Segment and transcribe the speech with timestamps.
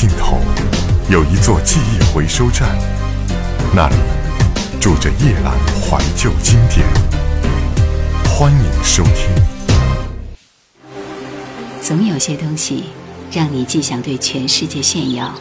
[0.00, 0.38] 尽头
[1.10, 2.68] 有一座记忆回收站，
[3.74, 3.96] 那里
[4.80, 6.86] 住着夜兰怀旧经典，
[8.30, 9.28] 欢迎收听。
[11.82, 12.84] 总有些东西，
[13.32, 15.34] 让你既想对全世界炫耀，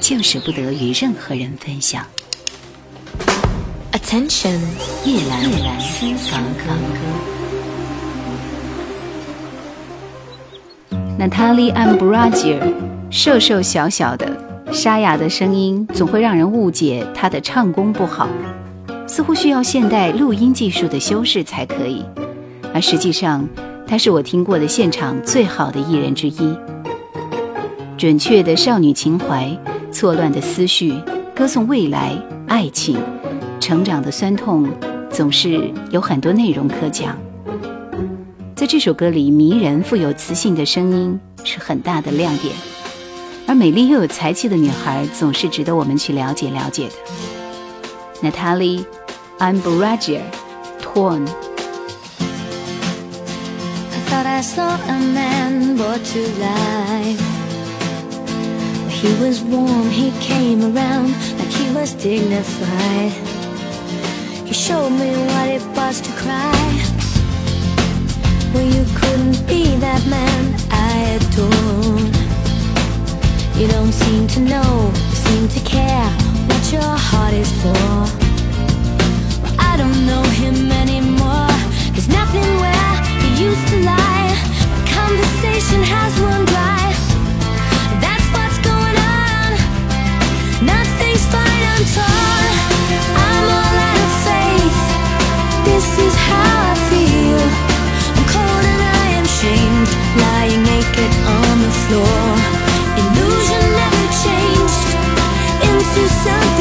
[0.00, 2.06] 就舍不得与任何人分享。
[3.90, 4.60] Attention，
[5.04, 5.76] 夜兰，夜兰，
[6.30, 7.37] 康歌。
[11.18, 12.72] Natalie a m b r a g l i r
[13.10, 14.30] 瘦瘦小小的，
[14.70, 18.28] 沙哑的声音总会让人误解她的唱功不好，
[19.04, 22.04] 似乎需要现代录音技术的修饰才可以。
[22.72, 23.44] 而实际上，
[23.84, 26.56] 她是我听过的现场最好的艺人之一。
[27.96, 29.50] 准确的少女情怀，
[29.90, 30.94] 错乱的思绪，
[31.34, 32.14] 歌颂未来、
[32.46, 32.96] 爱情、
[33.58, 34.70] 成长的酸痛，
[35.10, 37.18] 总是有很多内容可讲。
[38.58, 42.52] 在这首歌里，迷人富有磁性的声音是很大的亮点，
[43.46, 46.94] 而美丽又有才气的女孩总是值得我们去了解了解的。
[48.28, 48.80] Natalie
[49.38, 50.22] i m b r u g l i a
[50.80, 51.16] t o r
[66.40, 66.44] y
[68.54, 72.00] Well, you couldn't be that man I adore.
[73.60, 76.08] You don't seem to know, seem to care
[76.48, 77.78] what your heart is for.
[79.42, 81.52] Well, I don't know him anymore.
[81.92, 84.32] There's nothing where he used to lie.
[84.98, 86.37] conversation has run.
[101.88, 102.20] floor.
[103.00, 104.88] Illusion never changed
[105.68, 106.57] into something.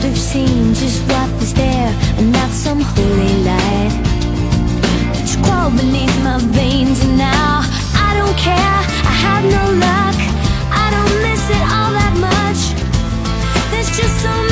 [0.00, 1.88] should have seen just what was there
[2.18, 3.92] and not some holy light.
[5.20, 7.62] It's crawled beneath my veins and now
[8.06, 8.78] I don't care.
[9.12, 10.16] I have no luck.
[10.82, 12.60] I don't miss it all that much.
[13.72, 14.47] There's just so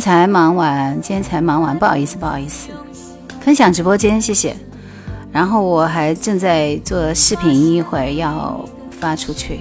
[0.05, 2.69] 才忙完，今天才忙完，不好意思，不好意思，
[3.41, 4.55] 分享直播间，谢谢。
[5.31, 8.63] 然后我还正在做视频，一会儿要
[8.99, 9.59] 发出去。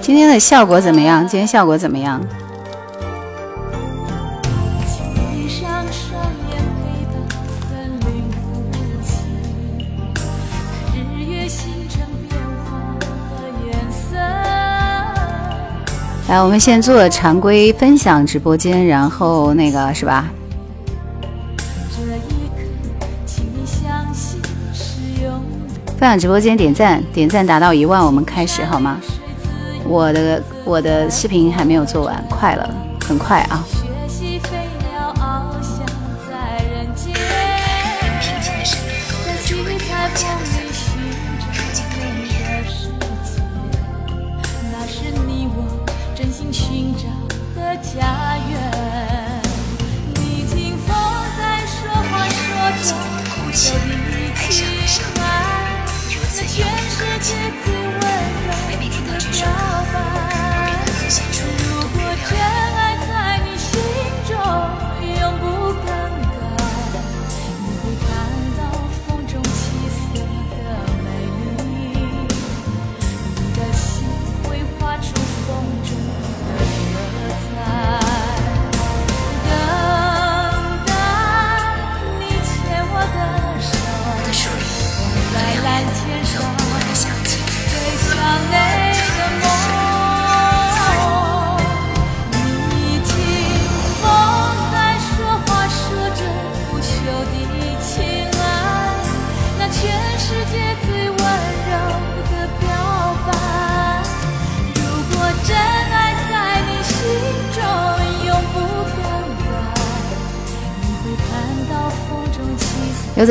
[0.00, 1.20] 今天的效果怎么样？
[1.26, 2.20] 今天效果怎么样？
[16.28, 20.28] 来，我们先做常规分享直播间，然后那个是吧？
[26.08, 28.96] 让直播间点赞，点赞达到一万，我们开始好吗？
[29.84, 32.70] 我的我的视频还没有做完，快了，
[33.04, 33.66] 很快啊。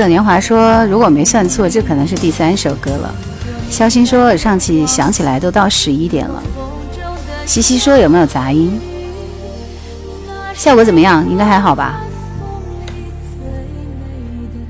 [0.03, 3.15] 逝年华说：“如果没算错，这可能是第三首歌了。”
[3.71, 6.43] 肖星说：“上期想起来都到十一点了。”
[7.47, 8.77] 西西说：“有没有杂音？
[10.53, 11.25] 效果怎么样？
[11.29, 12.01] 应该还好吧？”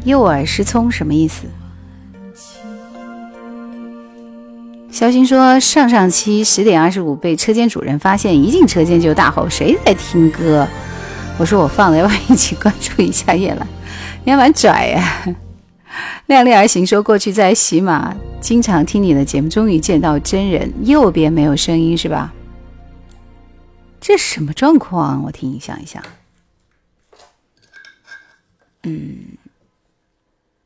[0.06, 1.46] 右耳失聪什么意思？
[4.92, 10.68] 肖星说：“上上期十点二十五被车间主任发现，一进车间就大吼：‘谁在听歌？’
[11.40, 13.66] 我说：‘我放了，要不要一起关注一下夜兰？”
[14.26, 15.24] 你还蛮拽呀！
[16.26, 20.72] 量力而行说过去在喜马经常听你的节目，终于见到真人。
[20.82, 22.34] 右边没有声音是吧？
[24.02, 25.24] 这什么状况？
[25.24, 26.02] 我听你想一想。
[28.84, 29.16] 嗯，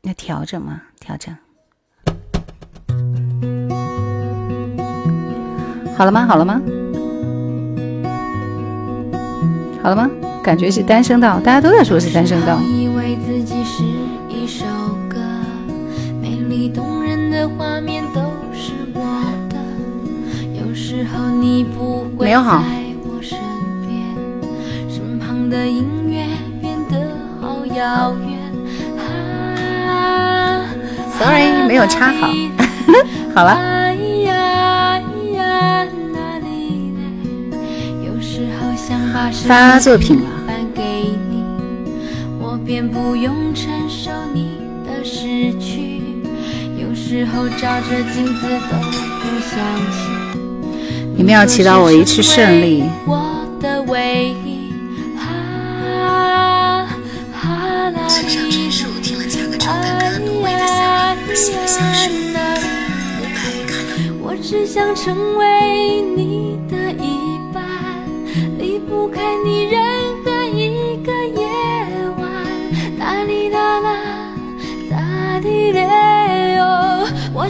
[0.02, 0.80] 要调整吗？
[0.98, 1.34] 调整。
[5.96, 6.24] 好了吗？
[6.26, 6.60] 好了吗？
[9.82, 10.10] 好了吗？
[10.42, 12.58] 感觉是单声道，大家都在说是单声道。
[13.16, 13.82] 自己是
[14.28, 14.64] 一首
[15.08, 15.18] 歌，
[16.20, 18.20] 美丽动人的画面都
[22.16, 22.62] 我没有好。
[31.18, 32.28] Sorry，没有插好。
[33.34, 33.58] 好了。
[39.48, 40.39] 发作品了。
[42.70, 44.46] 便不用承受你
[44.86, 45.26] 的失
[45.58, 46.04] 去
[46.78, 48.76] 有时候照着镜子都
[49.18, 50.36] 不想起
[51.16, 54.70] 你们要祈祷我一次胜利我的唯一
[64.22, 67.64] 我只想成为你的一半
[68.60, 69.89] 离不开你人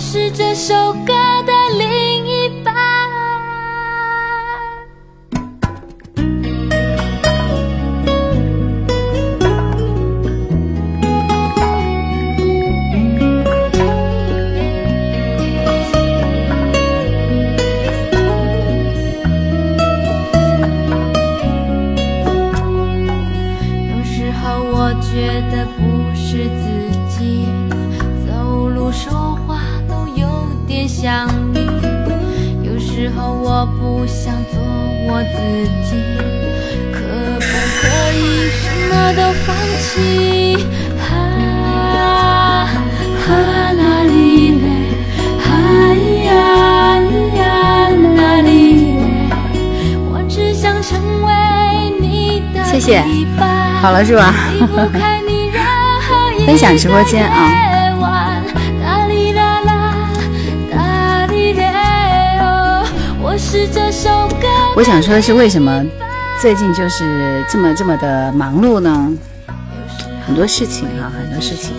[0.01, 0.75] 是这首
[1.07, 1.13] 歌
[1.47, 2.00] 的灵。
[52.71, 53.05] 谢谢，
[53.83, 54.33] 好了是吧？
[56.47, 57.70] 分享直播间啊。
[64.81, 65.85] 我想说的是，为什么
[66.41, 69.13] 最近就是这么这么的忙碌呢？
[70.27, 71.73] 很多事情啊，很多事情，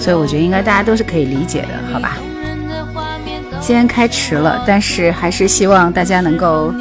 [0.00, 2.16] 所以我觉得应该大家都是可以理解的，好吧？
[3.60, 6.72] 今天开迟了，但是还是希望大家能够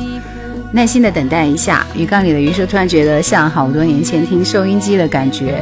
[0.71, 1.85] 耐心的等待一下。
[1.93, 5.61] 鱼缸里的鱼叔突然觉得像好多年前听收音机的感觉。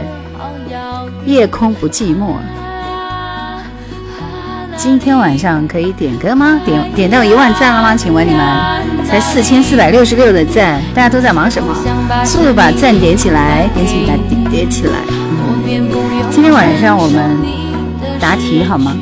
[1.25, 2.35] 夜空不寂寞。
[4.81, 6.57] 今天晚上可以点歌吗？
[6.65, 7.97] 点点到一万赞了吗？
[7.97, 8.41] 请问你们
[9.05, 11.75] 才四千四百六十六的赞，大家都在忙什么？
[12.23, 14.17] 速度把赞点起来，点起来，
[14.49, 14.93] 点起来！
[16.31, 17.37] 今天晚上我们
[18.21, 18.93] 答题好吗？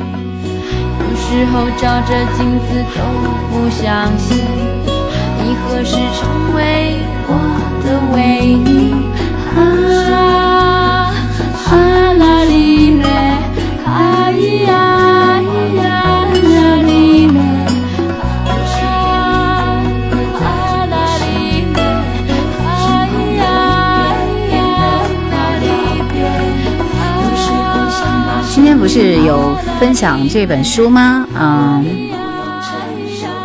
[28.87, 31.27] 是有分享这本书吗？
[31.35, 31.85] 嗯，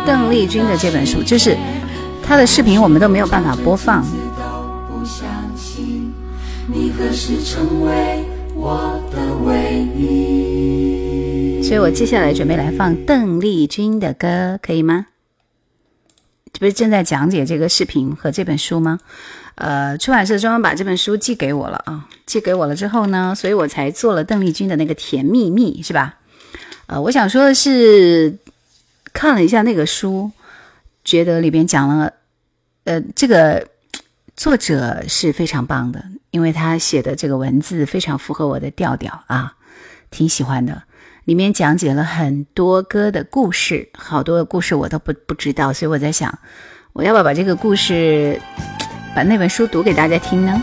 [0.05, 1.57] 邓丽君的这本书，就是
[2.25, 4.01] 她的视频，我们都没有办法播放。
[11.61, 15.07] 所以我接下来准备来放邓丽君的歌，可以吗？
[16.53, 18.97] 这不是正在讲解这个视频和这本书吗？
[19.55, 22.05] 呃，出版社专门把这本书寄给我了啊！
[22.25, 26.15] 寄给我了之后呢，所以我才做了邓丽君的那个《甜蜜蜜》，是吧？
[26.87, 28.37] 呃，我想说的是，
[29.13, 30.31] 看了一下那个书，
[31.05, 32.11] 觉得里边讲了，
[32.85, 33.67] 呃，这个
[34.35, 39.53] 作者是非常棒的，因为他写的这个文字非常符合我的调调啊，
[40.09, 40.81] 挺喜欢的。
[41.25, 46.39] 里面讲解了很多歌的故事，好多故事我都不不知道，所以我在想，
[46.91, 48.41] 我要不要把这个故事？
[49.15, 50.61] 把那本书读给大家听呢，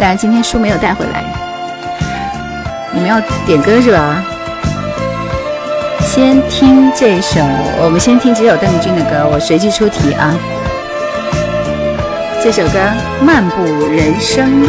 [0.00, 1.24] 但是今天书没有带回来。
[2.92, 4.24] 你们要点歌是吧？
[6.00, 7.40] 先听这首，
[7.82, 10.34] 我们先听几首邓丽君的歌，我随机出题啊。
[12.42, 12.78] 这首歌
[13.24, 14.66] 《漫步人生路》。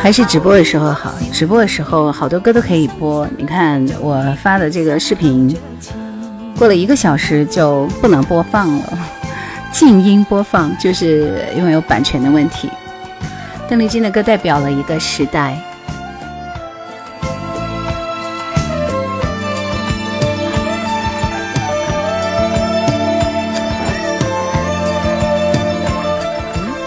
[0.00, 3.26] 还是直播的时候好，直播的时候好多歌都可以播。
[3.38, 5.56] 你看我发的这个视频，
[6.58, 8.98] 过了一个小时就不能播放了，
[9.72, 12.68] 静音播放，就是因为有版权的问题。
[13.66, 15.58] 邓丽君的歌代表了一个时代。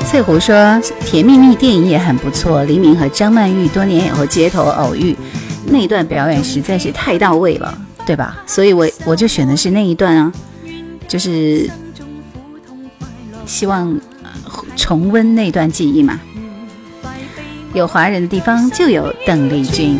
[0.09, 5.13] 翠湖说：“甜蜜蜜电影也很不错，黎明和张曼玉多年以后街头偶遇，
[5.65, 8.41] 那段表演实在是太到位了，对吧？
[8.47, 10.31] 所以我我就选的是那一段啊，
[11.09, 11.69] 就是
[13.45, 13.99] 希望
[14.77, 16.17] 重温那段记忆嘛。
[17.73, 19.99] 有华人的地方就有邓丽君。”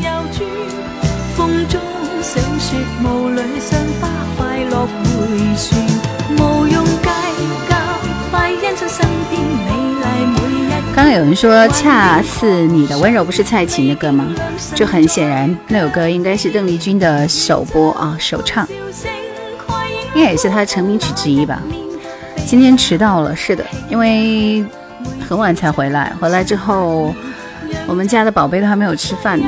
[10.98, 14.26] 刚刚有人说“恰似你的温柔”不是蔡琴的歌吗？
[14.74, 18.68] 就很显然，那首歌应该是邓丽君的首播啊，首唱，
[20.16, 21.62] 应该也是她成名曲之一吧。
[22.48, 24.66] 今天迟到了，是的，因为
[25.30, 26.12] 很晚才回来。
[26.20, 27.14] 回来之后，
[27.86, 29.46] 我们家的宝贝都还没有吃饭呢，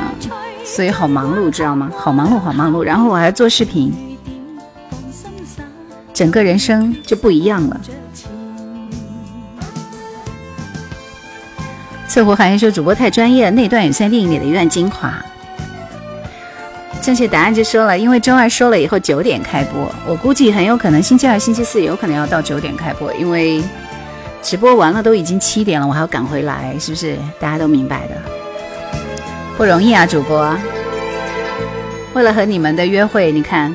[0.64, 1.90] 所以好忙碌，知道吗？
[1.96, 2.80] 好忙碌，好忙碌。
[2.84, 3.92] 然后我还做视频，
[6.14, 7.80] 整个人生就不一样了。
[12.10, 15.14] 翠湖寒烟说：“主播太专业了，那段也算电影里的一段精华。”
[17.00, 23.62] 正确答案就说了，因为周二说了以后九点开播，我估计很有可能星期二、星期四有可能要到九点开播，因为
[24.42, 27.16] 直播完了都已经七点了，我还要赶回来，是不是？
[27.38, 28.14] 大家都明白的，
[29.56, 30.52] 不容易啊，主播。
[32.14, 33.72] 为了和你们的约会，你看。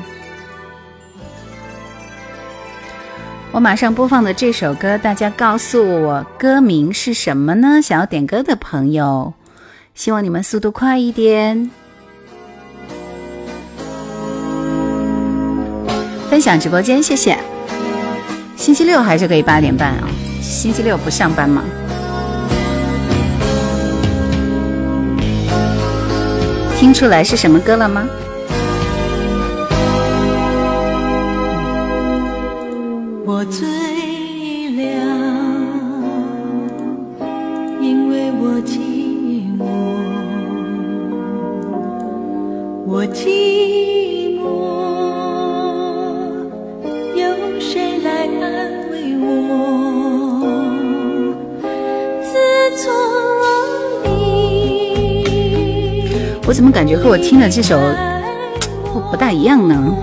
[3.56, 7.80] 我马上播放的这首歌，大家告诉我歌名是什么呢？
[7.80, 9.32] 想要点歌的朋友，
[9.94, 11.70] 希望你们速度快一点，
[16.28, 17.38] 分享直播间，谢谢。
[18.58, 20.08] 星期六还是可以八点半啊？
[20.42, 21.64] 星期六不上班吗？
[26.78, 28.06] 听出来是什么歌了吗？
[33.38, 33.68] 我醉
[34.78, 34.82] 了，
[37.82, 39.66] 因为我寂寞，
[42.86, 44.42] 我寂寞，
[47.14, 47.26] 有
[47.60, 48.40] 谁来安
[48.90, 49.28] 慰我？
[52.22, 52.34] 自
[52.80, 52.84] 从
[54.02, 54.06] 你，
[56.46, 57.78] 我怎么感觉和我听的这首
[58.94, 59.94] 不不大一样呢？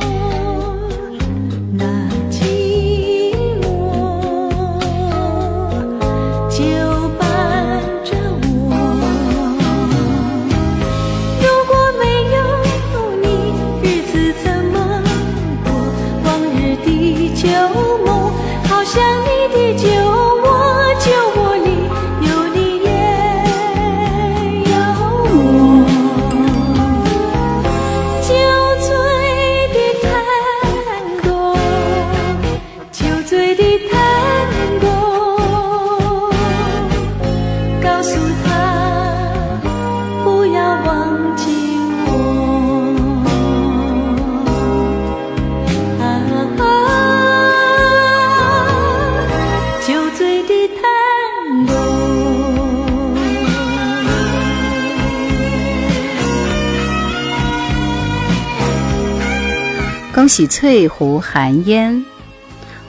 [60.33, 62.03] 起翠湖寒烟，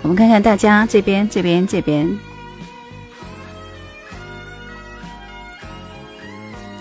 [0.00, 2.08] 我们看看大家这边，这边，这边。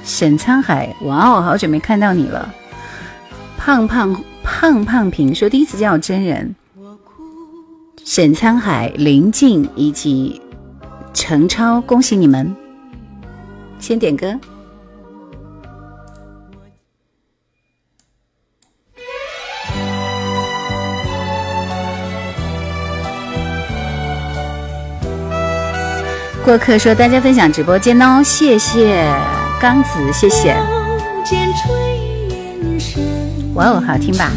[0.06, 2.50] 沈沧海，哇哦，好久没看到你了。
[3.58, 6.56] 胖胖胖胖平说第一次见到真人。
[8.06, 10.42] 沈沧海、林静以及
[11.14, 12.56] 陈超，恭喜你们！
[13.80, 14.40] 先点歌。
[26.44, 29.08] 过客说：“大家分享直播间哦，谢谢
[29.62, 30.54] 刚子，谢谢。”
[33.56, 34.30] 哇哦，好听吧？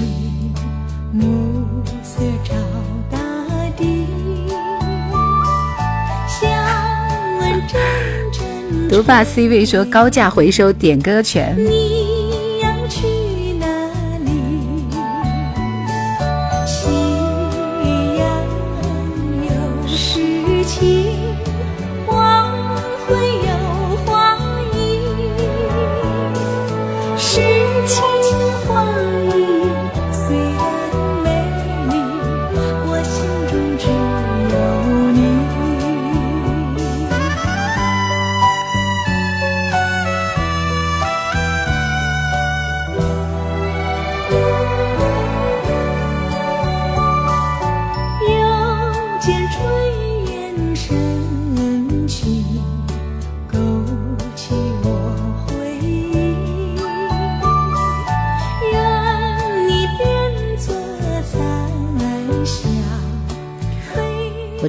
[8.88, 11.56] 独霸 C 位说：“高价回收点歌权。”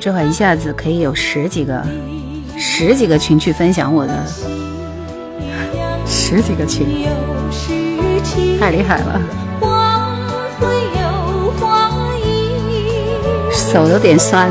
[0.08, 1.86] 这会一下子可以有十几个、
[2.58, 4.13] 十几个群去分享我的，
[6.06, 6.88] 十几个群，
[8.58, 9.22] 太厉害了，
[13.60, 14.50] 手有点酸。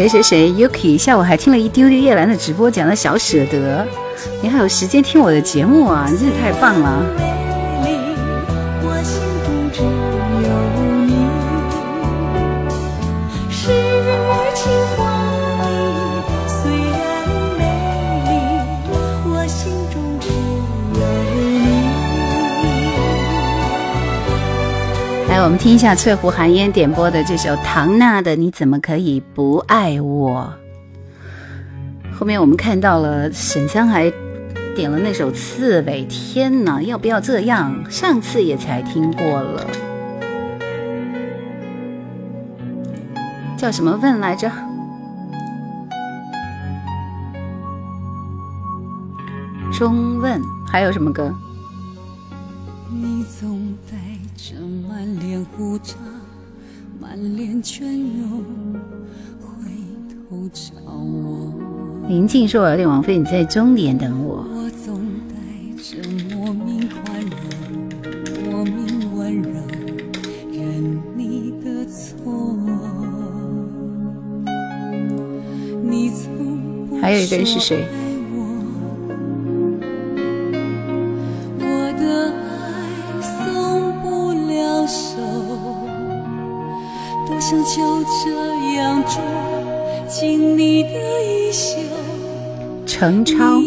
[0.00, 3.86] 谁谁谁 Yuki 下午还听了一丢丢叶兰的直播，讲了小舍得，
[4.40, 6.06] 你还有时间听我的节目啊！
[6.10, 7.29] 你真是太棒了。
[25.60, 30.50] 听一下翠湖寒烟点播的这首唐娜的《你怎么可以不爱我》。
[32.18, 34.10] 后面我们看到了沈江还
[34.74, 37.78] 点了那首《刺猬》，天呐，要不要这样？
[37.90, 39.66] 上次也才听过了，
[43.58, 44.50] 叫什么问来着？
[49.74, 51.30] 中问还有什么歌？
[52.90, 53.60] 你总
[57.00, 58.44] 满脸倦容，
[59.40, 59.70] 回
[60.28, 62.06] 头找我。
[62.08, 64.44] 宁静说：“我有点王菲，你在终点等我。
[77.00, 77.88] 还有一个人是谁？
[90.20, 91.72] 紧你的衣袖，
[92.84, 93.62] 程超。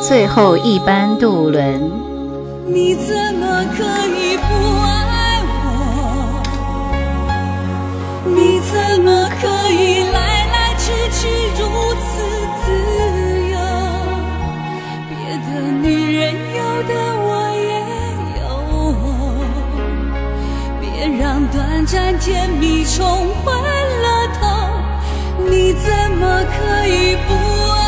[0.00, 1.78] 最后一班渡轮。
[2.66, 3.82] 你怎么可
[4.16, 5.52] 以不爱我？
[8.24, 11.60] 你怎么可以来来去去如
[12.00, 12.24] 此
[12.64, 12.72] 自
[13.50, 13.56] 由？
[15.10, 15.12] 别
[15.50, 16.92] 的女人有的
[17.26, 17.28] 我
[20.96, 23.04] 也有，别让短暂甜蜜冲
[23.44, 23.57] 昏。
[25.78, 27.32] 怎么可以不
[27.72, 27.84] 爱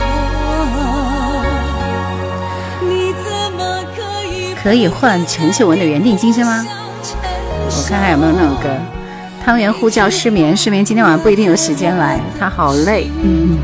[0.00, 0.04] 我？
[4.62, 4.88] 可以？
[4.88, 6.64] 换陈秀文的原定今生吗？
[6.66, 8.68] 我看看有没有那首歌。
[9.44, 13.08] 汤圆呼叫失眠，失眠今天晚上不一定有时间来，他好累。
[13.22, 13.58] 嗯。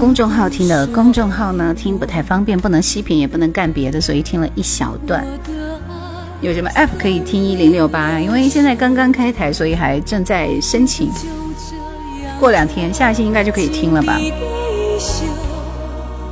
[0.00, 5.22] 公众号听的，公众号呢听不太方便，不能息屏，也不能干别的，所以听了一小段。
[6.40, 8.18] 有什么 app 可以听一零六八？
[8.18, 11.10] 因为现在刚刚开台，所以还正在申请，
[12.40, 14.18] 过两天下一星期应该就可以听了吧。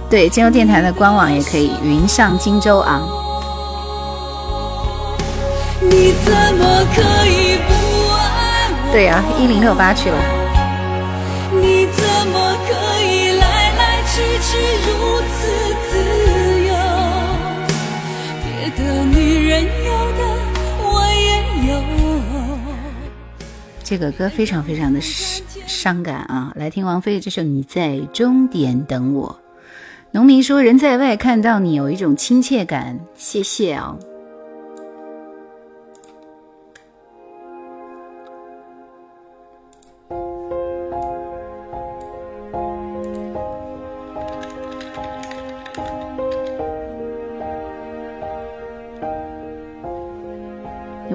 [0.09, 3.03] 对，金州电台的官网也可以，云上荆州啊。
[5.83, 8.89] 你怎么可以不爱我？
[8.91, 10.38] 对呀，一零六八去了。
[14.51, 15.47] 是如此
[15.91, 15.99] 自
[16.69, 16.75] 由，
[18.47, 20.37] 别的女人有的
[20.81, 23.35] 我也有。
[23.85, 26.51] 这个歌非常非常的伤感啊！
[26.57, 29.39] 来听王菲的这首《你在终点等我》。
[30.13, 33.99] 农民说人在外看到你有一种亲切感，谢谢哦。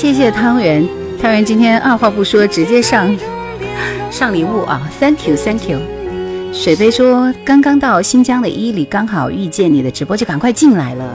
[0.00, 0.88] 谢谢汤圆，
[1.20, 3.14] 汤圆今天二话不说直接上
[4.10, 5.78] 上礼物啊！Thank you, Thank you。
[6.54, 11.14] 水杯说刚刚到新疆的伊犁，刚好遇见你的直播就赶快进来了，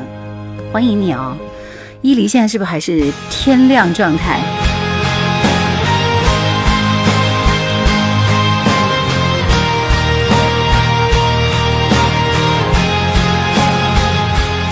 [0.72, 1.36] 欢迎你哦。
[2.04, 4.40] 伊犁现在是不是还是天亮状态？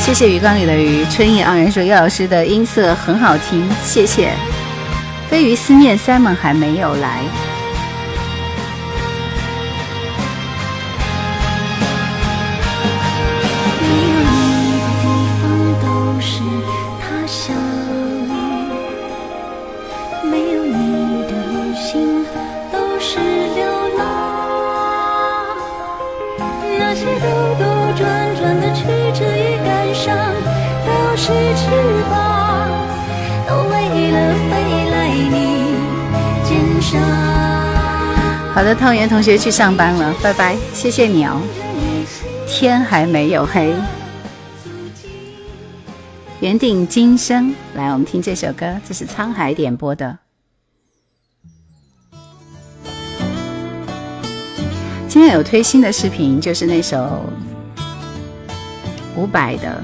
[0.04, 4.34] 谢谢鱼缸里的鱼，春意盎然说叶老师的音色很好听，谢谢。
[5.30, 7.22] 飞鱼思念 Simon 还没有来。
[38.54, 41.42] 好的，汤圆同学去上班了，拜拜，谢谢你哦。
[42.48, 43.74] 天还没有黑，
[46.40, 50.16] 缘定今生，来我们听这首歌，这是沧海点播的。
[55.08, 57.26] 今天有推新的视频，就是那首
[59.16, 59.84] 伍佰的。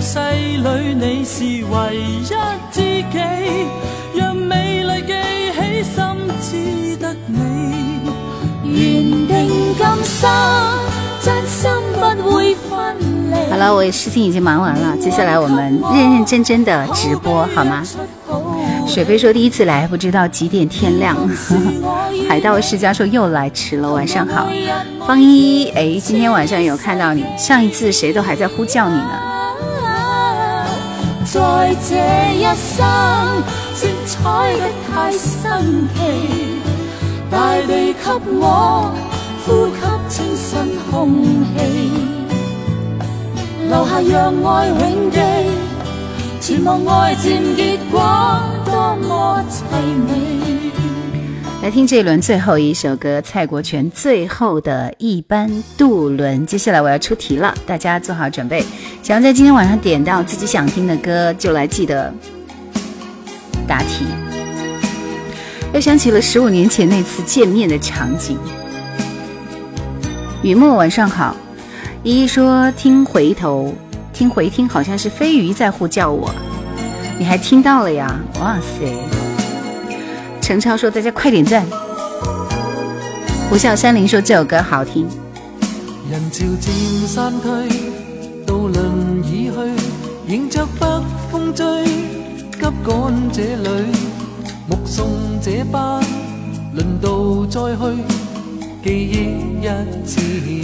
[0.00, 0.18] 世
[0.56, 1.24] 你你。
[1.24, 2.24] 是唯一
[2.72, 4.22] 知己，起
[5.84, 6.28] 心
[6.98, 7.10] 得
[13.52, 17.82] 好了，我事情已经忙完了，接下来我们认认真真的直播，好吗？
[18.86, 21.16] 雪飞说第一次来，不知道几点天亮。
[22.28, 24.48] 海盗世家说又来迟了，晚上好。
[25.06, 29.29] 方一，哎，今天晚上有看到你，上一次谁都还在呼叫你呢。
[31.32, 35.48] 在这一生，精彩得太新
[35.94, 36.58] 奇。
[37.30, 38.90] 大地给我
[39.46, 40.58] 呼吸清新
[40.90, 41.22] 空
[41.54, 41.92] 气，
[43.68, 45.18] 留下让爱永记，
[46.40, 49.62] 前望爱渐结果多么凄
[50.08, 50.49] 美。
[51.62, 56.46] 来听这一轮最后一首歌，蔡国权最后的一班渡轮。
[56.46, 58.64] 接下来我要出题了，大家做好准备。
[59.02, 62.10] 想要在今天晚上点到自己想听的歌，就来记得
[63.68, 64.06] 答题。
[65.74, 68.38] 又想起了十五年前那次见面的场景。
[70.42, 71.36] 雨墨，晚上好。
[72.02, 73.70] 依依说听回头
[74.14, 76.34] 听回听，好像是飞鱼在呼叫我。
[77.18, 78.18] 你还听到了呀？
[78.40, 79.20] 哇塞！
[80.50, 81.64] 陈超说：“大家快点赞！”
[83.48, 85.06] 胡笑山林说：“这首歌好听。”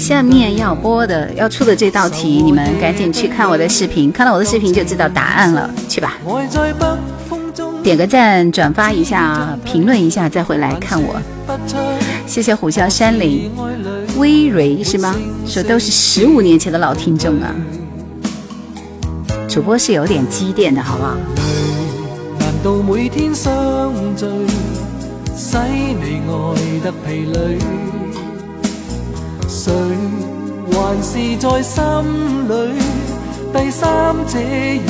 [0.01, 5.71] 下面要播的、要出的这道题，你们赶紧去看我的视频，看了我的视频就知道答案了。
[5.89, 6.19] 去吧。
[7.87, 11.15] 点个赞，转发一下，评论一下，再回来看我。
[12.27, 13.49] 谢谢虎啸山林，
[14.19, 15.15] 微蕊是吗？
[15.47, 17.55] 说都是十五年前的老听众啊，
[19.49, 21.17] 主播是有点积淀的，好不好？
[31.01, 31.79] 是在心
[33.55, 33.87] 第三
[34.27, 34.83] 者已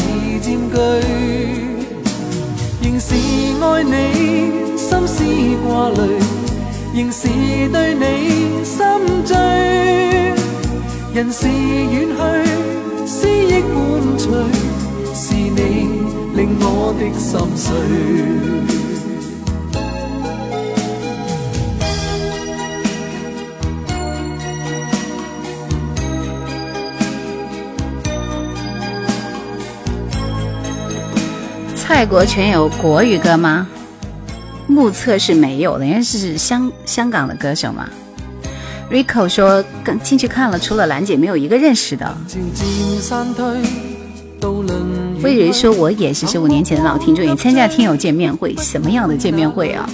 [2.88, 5.24] 仍是爱你，心思
[5.66, 6.16] 挂虑，
[6.94, 7.26] 仍是
[7.68, 8.84] 对你心
[9.24, 9.34] 醉。
[11.12, 12.50] 人是远去，
[13.08, 14.32] 思忆伴随，
[15.12, 15.88] 是你
[16.36, 17.56] 令我的心
[18.76, 18.85] 碎。
[31.96, 33.66] 泰国全有国语歌吗？
[34.66, 37.88] 目测是没有的，因为是香香港的歌手嘛。
[38.92, 42.14] Rico 说，刚进去看了，除了兰姐，没有一个认识的。
[45.22, 49.88] 微蕊说，我也是十五年前的老听众，也参加听友见面会，什么样的见面会啊？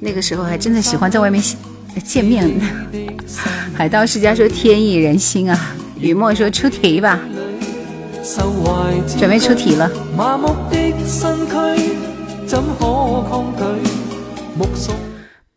[0.00, 1.40] 那个时候还真的喜欢在外面
[2.02, 2.50] 见面。
[3.76, 5.56] 海盗世家说，天意人心啊。
[6.00, 7.20] 雨墨说，出题吧。
[9.18, 9.90] 准备出题了。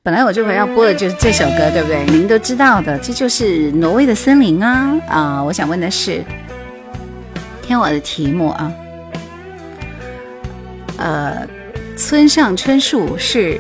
[0.02, 2.06] 本来我这回要播的就是这首歌，对不对？
[2.06, 4.94] 你们都知道的，这就是《挪威的森林》啊！
[5.08, 6.24] 啊，我想问的是，
[7.62, 8.74] 听我的题目啊，
[10.98, 11.48] 呃，
[11.96, 13.60] 村上春树是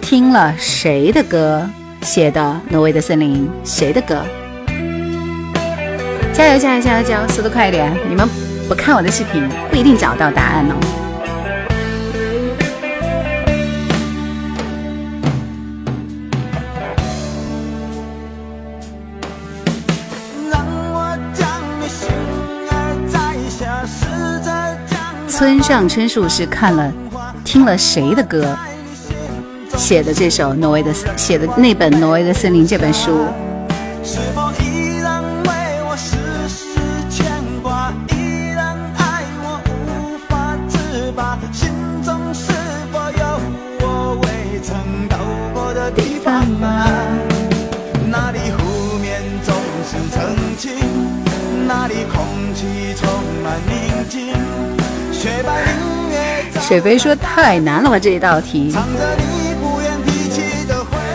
[0.00, 1.68] 听了谁的歌
[2.02, 2.40] 写的
[2.72, 3.46] 《挪威的森林》？
[3.64, 4.24] 谁的歌？
[6.40, 7.28] 加油加油加油加油！
[7.28, 7.94] 速度快一点。
[8.08, 8.26] 你们
[8.66, 10.74] 不看我的视频，不一定找到答案哦。
[25.28, 26.90] 村上春树是看了、
[27.44, 28.56] 听了谁的歌
[29.76, 33.26] 写的这首《挪威的》写的那本《挪威的森林》这本书。
[56.60, 58.74] 水杯说：“太难了吧，这一道题。”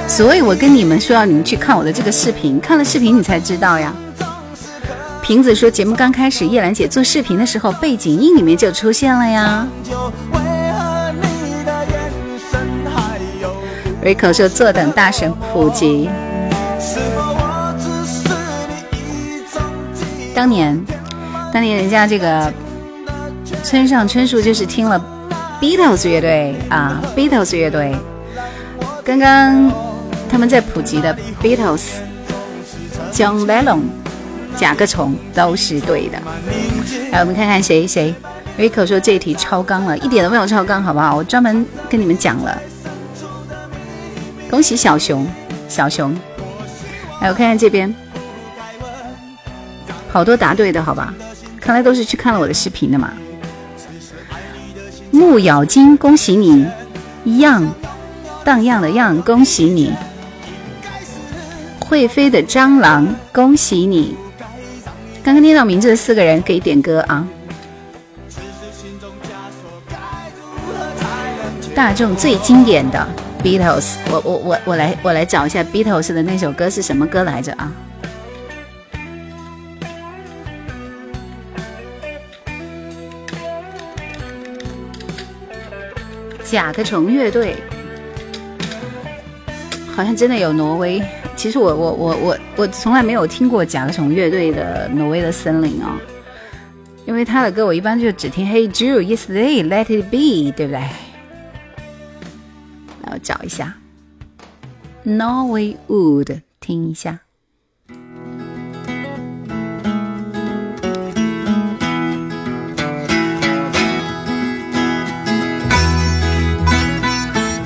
[0.07, 3.91] 所以，我跟你们说，你们去看我的这个视频，看了视频你才知道呀。
[5.21, 9.67] 瓶子说：“节目刚开始，叶兰姐做视频的时候，背景音里面就出现了呀。”
[14.03, 16.07] Rico 说：“坐等大神普及。”
[20.35, 20.77] 当年，
[21.53, 22.51] 当年人家这个
[23.63, 25.01] 村上春树就是听了
[25.61, 27.95] Beatles 乐队啊，Beatles 乐队。
[29.05, 29.71] 刚刚
[30.29, 31.83] 他们在普及的 Beatles、
[33.13, 33.83] John Lennon、
[34.57, 36.17] 甲壳虫都是对的。
[37.13, 38.13] 来，我们看看谁谁
[38.59, 41.15] ，Rico 说这一题超纲了，一点都没有超纲，好不好？
[41.15, 42.61] 我专门跟你们讲了。
[44.49, 45.25] 恭喜小熊，
[45.69, 46.13] 小熊。
[47.21, 47.95] 来，我看看这边。
[50.15, 51.13] 好多答对的，好吧？
[51.59, 53.11] 看来都是去看了我的视频的嘛。
[55.11, 56.65] 木咬金，恭喜你！
[57.39, 57.61] 样，
[58.41, 59.91] 荡漾的漾，恭喜你！
[61.81, 64.15] 会飞的蟑螂，恭喜你！
[65.21, 67.27] 刚刚听到名字的四个人可以点歌啊！
[71.75, 73.05] 大众最经典的
[73.43, 77.69] Beatles，我我我我来我来找一下 Beatles 的那首歌是什么歌来着啊？
[86.55, 87.53] 甲壳虫乐队
[89.93, 91.01] 好像真的有挪威，
[91.35, 95.97] 其实我我我我我从来没有听过甲壳虫乐队的《挪威的森林》啊，
[97.05, 100.17] 因为他的歌我一般就只听《Hey Jude》《Yesterday》《Let It Be》，
[100.53, 100.71] 对不对？
[100.79, 100.93] 来，
[103.11, 103.75] 我找一下
[105.17, 106.23] 《Norway Wood》，
[106.61, 107.24] 听一下。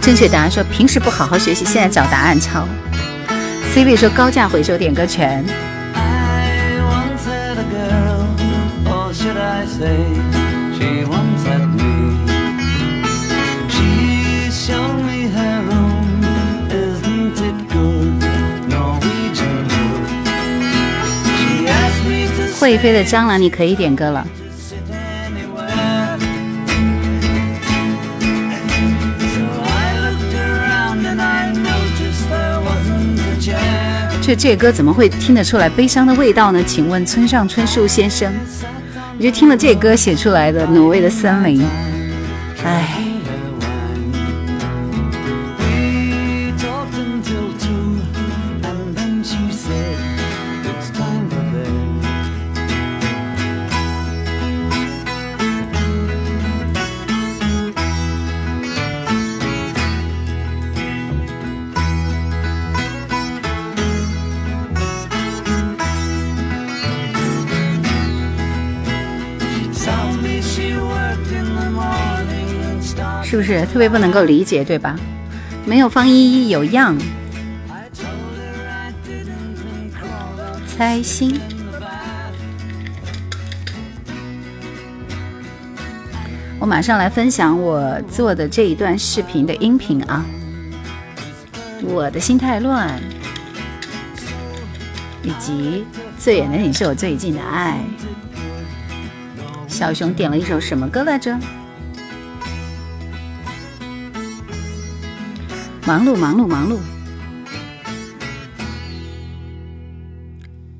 [0.09, 2.67] 正确答案说：平时不好好学习，现在找答案抄。
[3.71, 5.45] c 位说：高价回收点歌权。
[22.59, 24.25] 会飞的蟑螂，你可以点歌了。
[34.29, 36.61] 就这歌怎么会听得出来悲伤的味道呢？
[36.63, 38.31] 请问村上春树先生，
[39.17, 41.57] 你就听了这歌写出来的《挪威的森林》，
[42.63, 43.08] 唉。
[73.57, 74.95] 是特别不能够理解，对吧？
[75.65, 76.95] 没有方依依有样。
[80.67, 81.39] 猜心，
[86.59, 90.23] 我马上来分享我做的这一段视频的音频啊。
[91.81, 92.99] 我的心太乱，
[95.23, 95.85] 以及
[96.19, 97.79] 最远的你是我最近的爱。
[99.67, 101.35] 小熊点了一首什么歌来着？
[105.89, 106.77] 忙碌，忙碌，忙碌。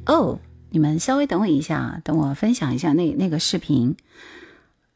[0.05, 0.37] 哦，
[0.69, 3.97] 你们稍微等我一下，等我分享一下那那个视频，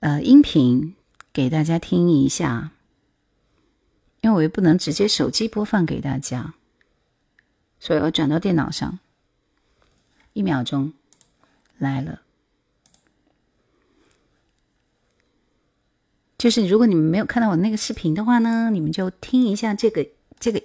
[0.01, 0.93] 呃，音频
[1.33, 2.73] 给大家听一下，
[4.21, 6.53] 因为我也不能直接手机播放给大家，
[7.79, 8.99] 所以我转到电脑上。
[10.33, 10.93] 一秒钟
[11.79, 12.19] 来了。
[16.43, 20.05] 就是如果你们没有看到我那个视频的话呢，你们就听一下这个，
[20.41, 20.61] 这个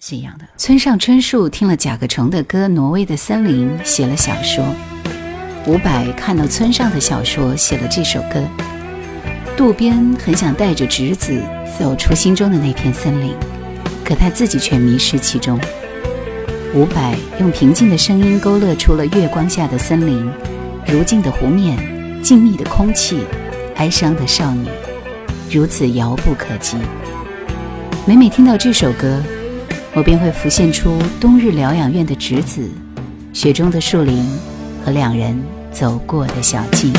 [0.00, 0.46] 是一样的。
[0.56, 4.64] 村上春树听了甲壳虫的歌《挪威的森林》，写了小说。
[5.66, 8.40] 伍佰看到村上的小说，写了这首歌。
[9.56, 9.92] 渡边
[10.24, 11.42] 很想带着侄子
[11.76, 13.34] 走出心中的那片森林，
[14.04, 15.58] 可他自己却迷失其中。
[16.76, 20.30] 伍佰用平静的声音勾勒出了月光下的森林，
[20.86, 21.76] 如镜的湖面，
[22.22, 23.18] 静谧的空气。
[23.76, 24.68] 哀伤的少女，
[25.50, 26.76] 如此遥不可及。
[28.06, 29.22] 每每听到这首歌，
[29.94, 32.66] 我便会浮现出冬日疗养院的侄子，
[33.34, 34.26] 雪中的树林
[34.84, 35.38] 和两人
[35.70, 36.90] 走过的小径。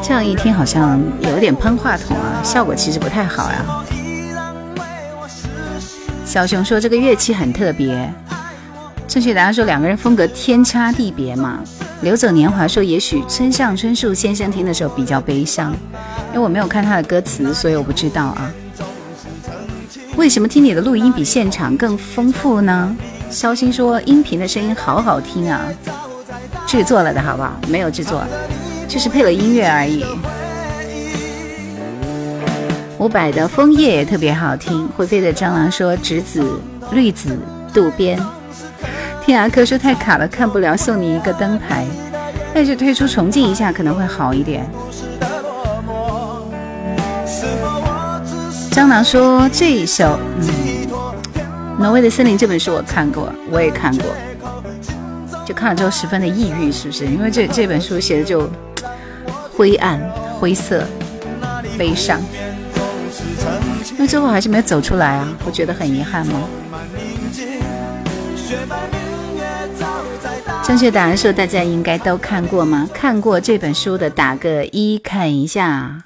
[0.00, 3.84] 这样一听好像有点喷话筒啊，效果其实不太好呀。
[6.28, 7.88] 小熊说：“这个乐器很特别。”
[9.08, 11.58] 确答达说：“两个人风格天差地别嘛。”
[12.02, 15.72] 流走年华说：“也许村上春树先生听的时候比较悲伤，
[16.30, 18.52] 因为我没有看他的歌词，所以我不知道啊。”
[20.16, 22.94] 为什么听你的录音比现场更丰富呢？
[23.30, 25.64] 肖星说：“音频的声音好好听啊，
[26.66, 27.54] 制作了的好不好？
[27.68, 28.22] 没有制作，
[28.86, 30.04] 就是配了音乐而已。”
[32.98, 34.86] 伍佰的枫叶也特别好听。
[34.96, 36.42] 会飞的蟑螂说：栀子、
[36.92, 37.36] 绿子、
[37.72, 38.18] 渡边。
[39.24, 41.86] 天涯客说太卡了，看不了，送你一个灯牌。
[42.52, 44.68] 但是退出重进一下可能会好一点。
[48.72, 51.40] 蟑螂说这一首，嗯，
[51.78, 54.06] 挪威的森林这本书我看过，我也看过，
[55.44, 57.06] 就看了之后十分的抑郁，是不是？
[57.06, 58.48] 因为这这本书写的就
[59.56, 60.00] 灰暗、
[60.40, 60.84] 灰色、
[61.78, 62.20] 悲伤。
[64.00, 66.48] 那最后还是没有走出来啊，不觉得很遗憾吗？
[70.62, 72.88] 正确答案是大家应该都看过吗？
[72.94, 76.04] 看过这本书的打个一，看一下。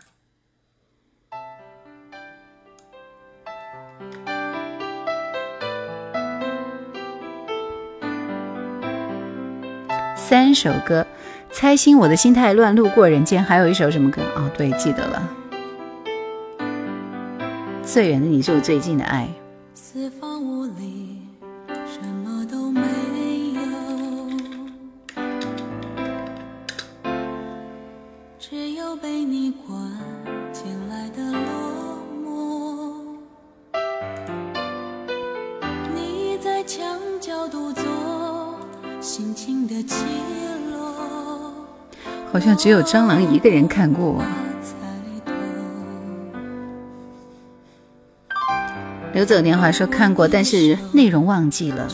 [10.16, 11.07] 三首歌，
[11.53, 15.41] 猜心，我的心态乱，路过人间，还有一首什么歌哦，对，记得了。
[17.85, 19.28] 最远的你是我最近的爱。
[19.74, 22.80] 四方什么都没
[23.57, 25.20] 有，
[28.39, 29.68] 只有被你关
[30.53, 33.78] 进来的落寞，
[35.95, 36.89] 你在墙
[37.20, 37.83] 角独坐，
[39.01, 39.97] 心情的起
[40.72, 41.53] 落。
[42.33, 44.07] 好像只有蟑螂一个人看过。
[44.09, 44.51] 我。
[49.14, 51.86] 刘总电话说看过，但是内容忘记了。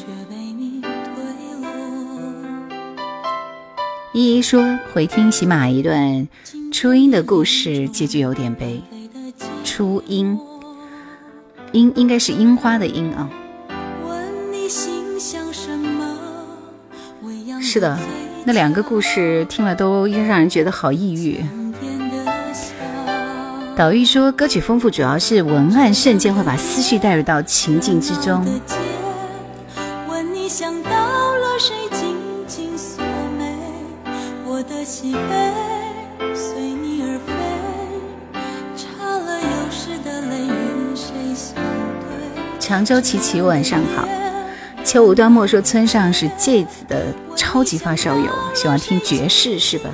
[4.13, 6.29] 依依说回听喜马一段
[6.73, 8.81] 初音的故事，结局有点悲。
[9.65, 10.39] 初音，
[11.73, 13.29] 音应该是樱花的樱啊。
[17.61, 17.99] 是的，
[18.45, 21.37] 那两个故事听了都让人觉得好抑郁。
[23.79, 28.45] 岛玉说，歌曲丰富主要是文案瞬间会把思绪带入到情境之中。
[34.45, 35.55] 我的喜悲
[36.35, 37.33] 随你而飞，
[42.59, 44.09] 常州琪琪，晚上好。
[44.85, 47.07] 秋无端末说，村上是芥子的
[47.37, 48.27] 超级发烧友，
[48.57, 49.89] 喜欢听爵士，是吧？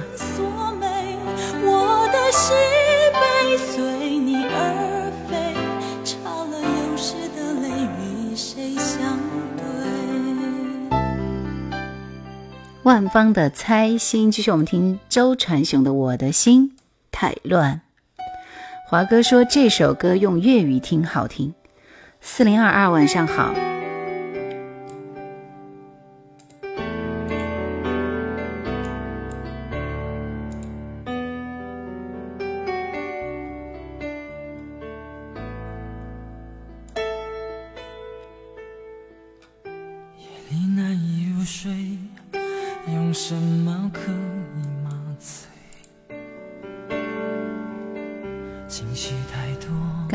[12.84, 16.76] 万芳的《猜心》，继续我们听周传雄的《我的心
[17.10, 17.76] 太乱》。
[18.86, 21.54] 华哥说这首歌用粤语听好听。
[22.20, 23.73] 四零二二晚上好。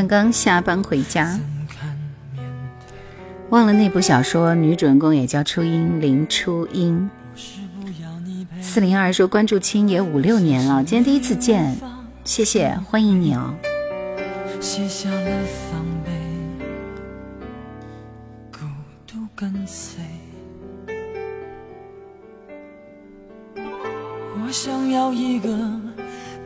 [0.10, 1.40] 刚下班回家，
[3.52, 7.08] 忘了那部小说，女主人公也叫初音，林初音。
[8.60, 11.76] 四零二说关注青也五六年了，今天第一次见，
[12.24, 13.54] 谢谢，欢迎你哦。
[18.52, 18.60] 孤
[19.06, 19.94] 独跟随。
[24.42, 25.50] 我想要一个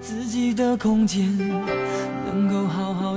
[0.02, 1.43] 自己的空间。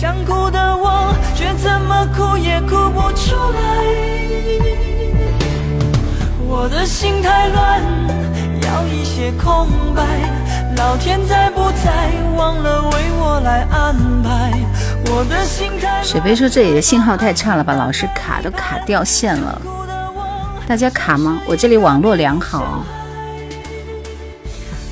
[0.00, 3.84] 想哭的我，却怎么哭也哭不出来。
[6.46, 7.82] 我的心太乱，
[8.62, 10.06] 要一些空白。
[10.76, 13.92] 老天在不在，忘了为我来安
[14.22, 14.52] 排。
[15.12, 19.60] 我的心太水杯说这里的信号太差了吧，老是卡，都卡掉线了。
[20.68, 21.40] 大家卡吗？
[21.44, 22.84] 我这里网络良好。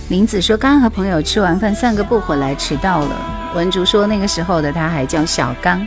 [0.08, 3.35] 林子说刚和朋友吃完饭散个步回来，迟到了。
[3.54, 5.80] 文竹说：“那个时候的他还叫小刚，《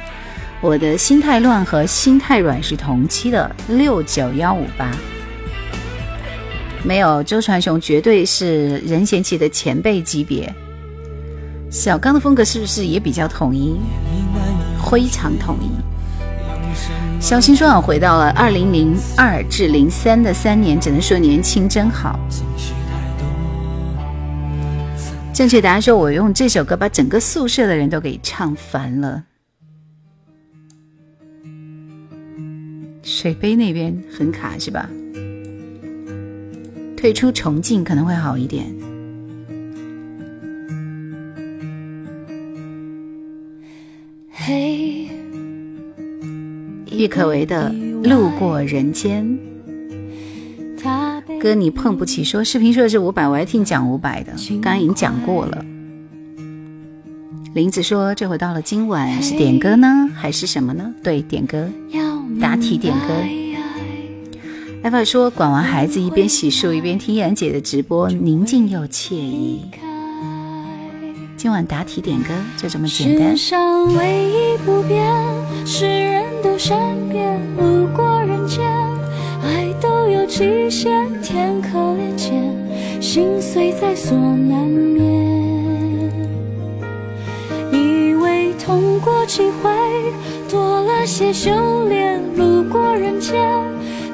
[0.62, 4.90] 我的心太乱》和《心太软》是同期的六九幺五八。”
[6.84, 10.52] 没有，周传雄绝对是任贤齐的前辈级别。
[11.70, 13.78] 小刚的风格是不是也比较统一？
[14.90, 15.70] 非常统一。
[17.22, 22.18] 小新说：“要回到了二零零二至零三的三年，只能说年轻真好。”
[25.40, 29.24] 正确答案是我用这首歌把整个宿舍的人都给唱烦了。
[33.04, 34.90] 水杯那边很卡是吧？
[36.98, 38.66] 退出重进可能会好一点。
[44.34, 45.08] 嘿，
[46.92, 47.70] 郁可唯的
[48.10, 49.24] 《路过人间》。
[51.40, 52.24] 哥，你碰不起。
[52.24, 54.34] 说视频说的是五百，我还听讲五百的。
[54.50, 55.66] 刚刚已经讲过了。
[57.56, 60.92] 林子说，这回到了今晚，是点歌呢，还是什么呢？
[61.02, 61.68] 对，点歌，
[62.40, 63.14] 答题点歌。
[64.84, 69.62] 艾发说，管完孩子，一边洗漱一边听妍姐的直播，宁静又惬意。
[71.38, 73.36] 今晚答题点歌就这么简单。
[80.30, 82.40] 极限天可怜见
[83.02, 86.08] 心碎在所难免
[87.74, 89.70] 以为痛过几回
[90.48, 93.60] 多了些修炼路过人间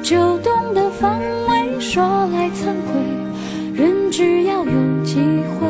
[0.02, 2.02] 就懂得防卫说
[2.32, 5.16] 来惭愧人只要有机
[5.50, 5.68] 会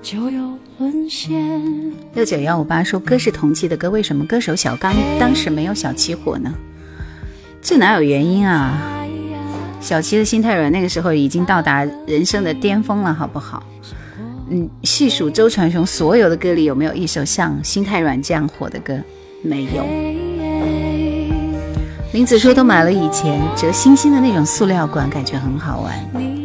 [0.00, 1.60] 就有沦陷
[2.14, 6.50] 六九幺五八说歌是同期的歌为什么歌手小刚当时没有小七火呢
[7.60, 8.96] 这哪有原因啊？
[9.80, 13.62] 小七的心太软，那个时候已经到达人生的巅峰了，好不好？
[14.50, 18.98] 嗯，细数周传雄所有的歌里，有没有一首像《心太软》这样火的歌？
[19.42, 19.84] 没有。
[22.12, 25.92] 林子说都买了以前折星星的那种塑料管，感觉很好玩。
[26.14, 26.38] m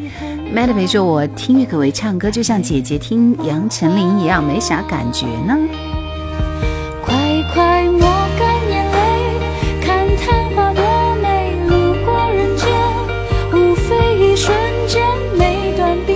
[0.54, 5.58] 麦丽，别说我听郁可唯唱歌，就像姐姐听杨丞琳一样，没啥感觉呢。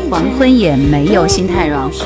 [0.09, 1.77] 黄昏也没有心太软。
[1.91, 2.05] 小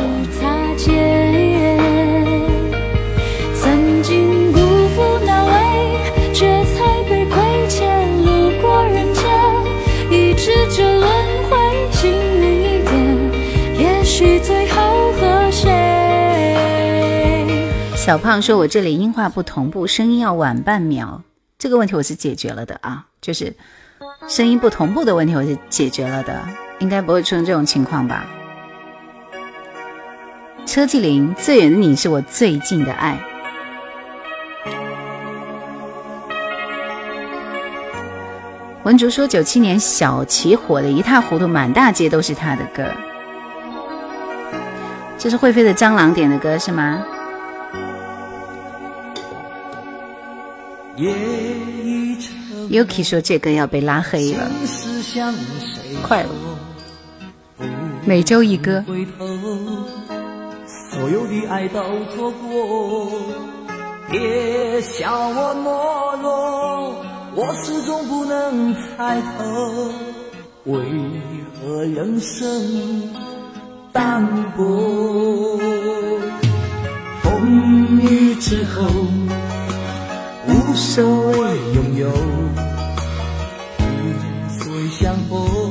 [18.17, 21.21] 胖说：“我这里音画不同步，声音要晚半秒。”
[21.59, 23.53] 这个问题我是解决了的啊，就是
[24.27, 26.41] 声音不同步的问题我是解决了的。
[26.81, 28.25] 应该不会出现这种情况吧？
[30.65, 33.17] 车继林，《最远的你》是我最近的爱。
[38.83, 42.83] 文竹说，九七年小齐火的一塌糊涂，满大街都是他的歌。
[45.19, 47.05] 这是会飞的蟑螂点的歌是吗
[52.69, 54.49] ？Yuki 说这歌要被拉黑了，
[56.01, 56.29] 快了。
[58.03, 58.83] 每周一歌
[60.65, 61.79] 所有的爱都
[62.15, 63.21] 错过
[64.09, 66.95] 别笑我懦弱
[67.35, 69.91] 我始终不能猜透
[70.65, 70.79] 为
[71.61, 73.13] 何人生
[73.93, 74.25] 淡
[74.57, 75.59] 薄
[77.21, 78.83] 风雨之后
[80.47, 82.11] 无所谓拥有
[83.77, 85.70] 萍水相逢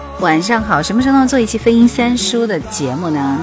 [0.21, 3.39] 晚上好，什么时候做一期飞鹰三叔的节目呢？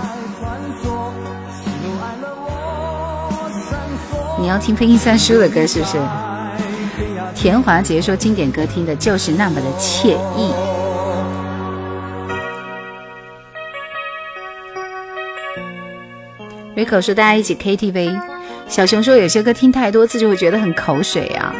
[4.41, 5.99] 你要听飞鹰三叔的歌是不是？
[7.35, 10.53] 田华杰说经典歌听的就是那么的惬意。
[16.77, 18.17] c 可说大家一起 KTV，
[18.69, 21.53] 小熊说有些歌听太多次就会觉得很口水啊。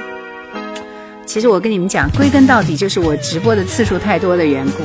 [1.29, 4.83] 其实我跟你们讲，归根到底就是我直播的次数太多的缘故。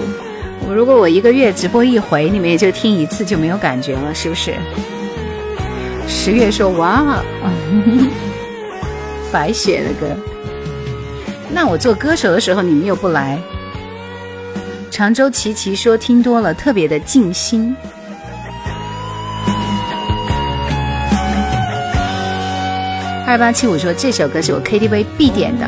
[0.67, 4.53] 我如果我一个月直播一回，你们也就听一次就没有感觉了，是不是？
[6.05, 7.23] 十月说：“哇，
[9.31, 10.13] 白雪的歌。”
[11.55, 13.39] 那我做歌手的时候你们又不来。
[14.91, 17.73] 常州琪琪说：“听多了特别的静心。”
[23.25, 25.65] 二八七五说：“这首歌是我 KTV 必点的。”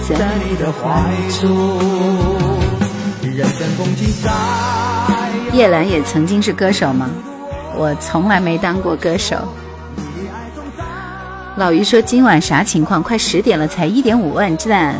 [0.08, 2.35] 在你的怀中。
[5.54, 7.10] 叶兰也曾经是歌手吗？
[7.76, 9.36] 我从来没当过歌手。
[11.58, 13.02] 老于说今晚啥情况？
[13.02, 14.96] 快十点了，才一点五万赞。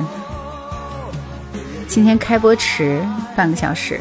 [1.88, 3.00] 今天开播迟
[3.36, 4.00] 半个小时。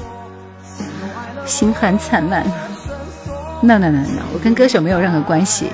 [1.45, 2.43] 心寒灿烂。
[3.61, 5.67] no no no no，我跟歌手没有任何关系。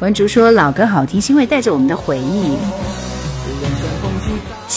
[0.00, 2.58] 文竹说老歌好听，是因为带着我们的回忆。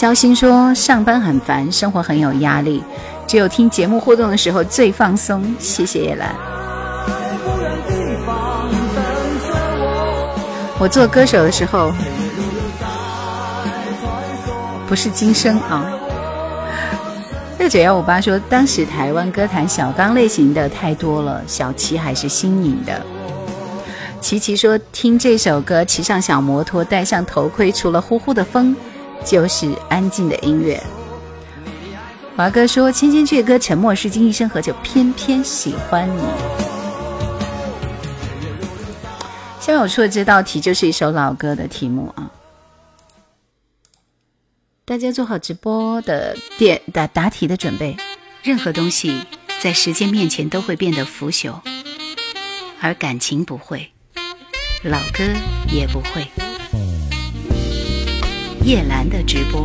[0.00, 2.80] 肖鑫说：“上班很烦，生活很有压力，
[3.26, 6.32] 只有听节目互动的时候最放松。”谢谢叶兰。
[10.78, 11.90] 我做歌手的时候，
[14.86, 15.84] 不是今生啊。
[17.58, 23.02] 六九幺五八说：“当时台湾歌坛小刚类型的太多了，小齐还是新颖的。”
[24.22, 28.76] 琪琪说：“听这首歌，骑上小摩托，戴上头盔，除了呼呼的风。”
[29.24, 30.80] 就是安静的音乐。
[32.36, 36.22] 华哥说：“千千阙歌，沉默是金，一生何求，偏偏喜欢你。”
[39.60, 42.30] 下面我出的这道题就是一首老歌的题目啊！
[44.84, 47.96] 大家做好直播的点答答题的准备。
[48.42, 49.26] 任何东西
[49.60, 51.56] 在时间面前都会变得腐朽，
[52.80, 53.90] 而感情不会，
[54.84, 55.24] 老歌
[55.70, 56.47] 也不会。
[58.68, 59.62] 叶兰的直播，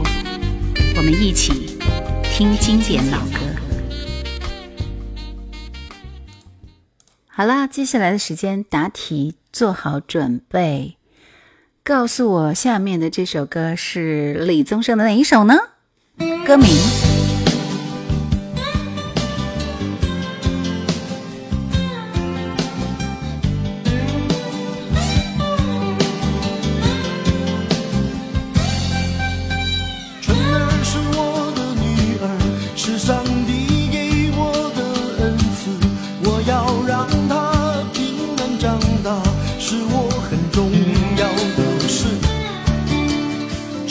[0.96, 1.78] 我们一起
[2.24, 3.40] 听经典老歌。
[7.28, 10.96] 好啦，接下来的时间答题，做好准备，
[11.84, 15.54] 告诉我下面的这首歌是李宗盛的哪一首呢？
[16.48, 17.03] 歌名。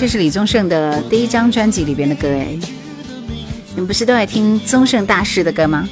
[0.00, 2.58] 这是李宗盛的第一张专辑里边的歌哎，
[3.74, 5.86] 你们不是都爱听宗盛大师的歌吗？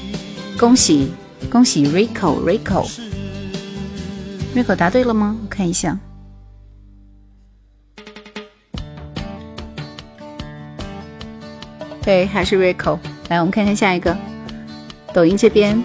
[0.56, 1.10] 恭喜
[1.50, 5.36] 恭喜，Rico Rico，Rico 答对了吗？
[5.50, 5.98] 看一下，
[12.02, 12.98] 对，还是 Rico。
[13.28, 14.16] 来，我们看看下一个，
[15.12, 15.76] 抖音这边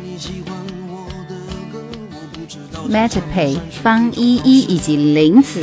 [2.90, 5.62] m a t a Pay 方依依以及林子，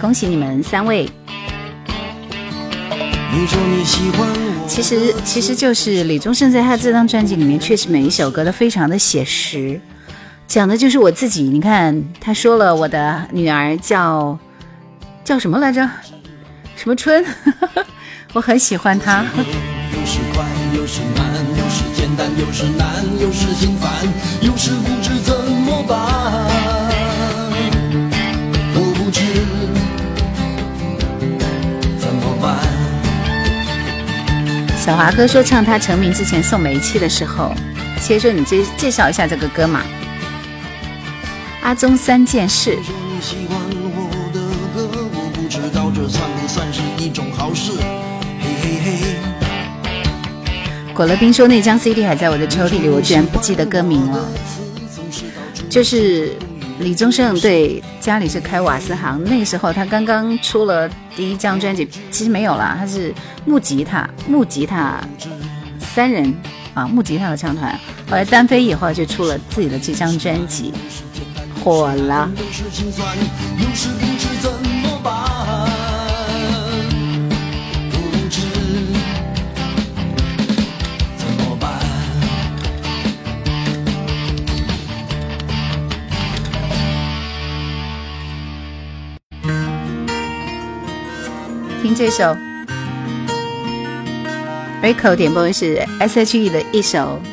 [0.00, 1.10] 恭喜你们三位。
[4.66, 9.78] 其实，其实就是李宗盛在他这张专辑里面，确实每一首歌都非常的写实，
[10.46, 11.42] 讲的就是我自己。
[11.42, 14.38] 你看，他说了，我的女儿叫
[15.22, 15.88] 叫什么来着？
[16.76, 17.24] 什么春？
[18.32, 19.24] 我很喜欢他。
[19.36, 19.42] 有
[20.72, 21.00] 有有时
[21.68, 22.96] 时时难，
[24.86, 26.45] 不知怎么办。
[34.86, 37.52] 小华哥说唱他成名之前送煤气的时候，
[37.98, 39.80] 先生，你介介绍一下这个歌嘛。
[41.64, 42.78] 阿宗三件事。
[50.94, 54.24] 果乐冰说那张 CD 还在我的抽屉里，我居然不记得歌名了，
[55.68, 56.32] 就是。
[56.78, 63.14] 李宗盛对家里是开瓦斯行，那个时候他刚刚出了第一张专辑，其实没有啦，他是
[63.46, 65.00] 木吉他，木吉他
[65.78, 66.32] 三人
[66.74, 67.72] 啊，木吉他的唱团，
[68.10, 70.72] 后来单飞以后就出了自己的这张专辑，
[71.64, 72.30] 火了。
[91.98, 92.36] 这首
[94.82, 97.18] ，Rico 点播的是 SHE 的一首《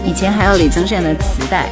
[0.05, 1.69] 以前还有李宗盛的磁带。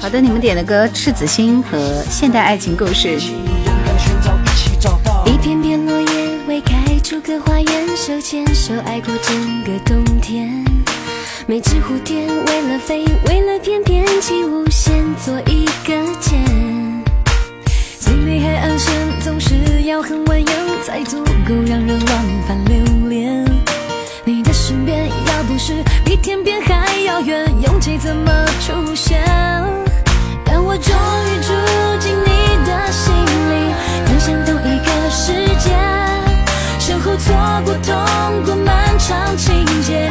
[0.00, 1.76] 好的，你们点的歌《赤子心》和
[2.08, 3.08] 《现代爱情故事》。
[5.26, 10.75] 一片片落叶未开，出个花园手牵手爱过整个冬天。
[11.48, 16.34] 每只蝴蝶为了飞，为了翩翩起舞，先做一个茧。
[18.00, 20.50] 最美海岸线总是要很蜿蜒，
[20.82, 23.44] 才足够让人往返留恋。
[24.24, 25.72] 你的身边要不是
[26.04, 29.16] 比天边还遥远，勇气怎么出现？
[30.46, 31.52] 当我终于住
[32.00, 33.70] 进你的心里，
[34.04, 35.70] 分享同一个世界，
[36.80, 37.32] 身后错
[37.64, 40.10] 过痛过漫长情节。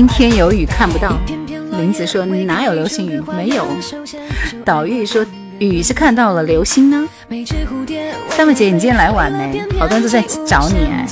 [0.00, 1.20] 今天有雨，看不到。
[1.72, 3.20] 林子说你哪有流星雨？
[3.36, 3.66] 没有。
[4.64, 5.22] 岛玉说
[5.58, 7.06] 雨是看到了流星呢。
[8.30, 9.60] 三木姐，你今天来晚没？
[9.78, 11.06] 好多人都在找你哎。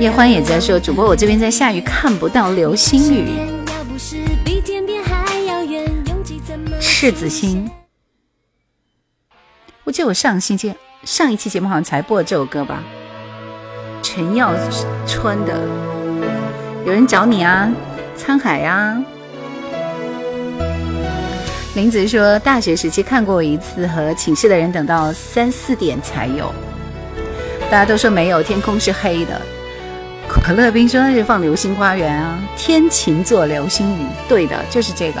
[0.00, 3.32] 叶欢也在说主播，我这边在下雨，看不到流星雨。
[6.80, 7.70] 赤子心，
[9.84, 10.72] 我记得我上个星期。
[11.06, 12.82] 上一期节目好像才播这首歌吧，
[14.02, 14.52] 陈耀
[15.06, 15.54] 川的。
[16.84, 17.72] 有人找你啊，
[18.18, 19.00] 沧海啊。
[21.76, 26.52] 林子说大学时期看过一次，和寝室的人等到三四点才有。
[27.70, 29.40] 大家都说没有，天空是黑的。
[30.28, 35.20] 可乐冰说那是放《流星花园》啊，天琴做流星雨，对的，就是这个。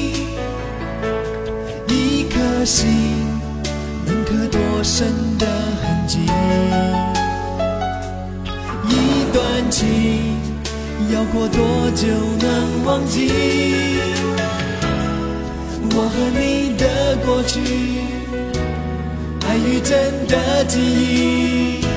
[2.61, 2.87] 的心
[4.05, 5.07] 能刻多深
[5.39, 5.47] 的
[5.81, 6.19] 痕迹？
[8.87, 10.39] 一段情
[11.11, 12.07] 要过多久
[12.39, 13.31] 能忘记？
[15.89, 17.61] 我和你的过去，
[19.47, 20.79] 爱与真的记
[21.87, 21.90] 忆。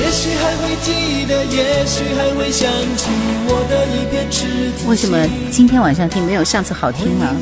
[0.00, 1.40] 也也许许还还会会记得，
[2.50, 3.10] 想起
[4.88, 5.18] 为什么
[5.50, 7.34] 今天晚上听没有上次好听了？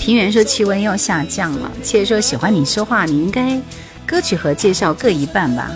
[0.00, 1.70] 平原说气温要下降了。
[1.82, 3.60] 且说喜欢你说话，你应该
[4.06, 5.70] 歌曲和介绍各一半吧。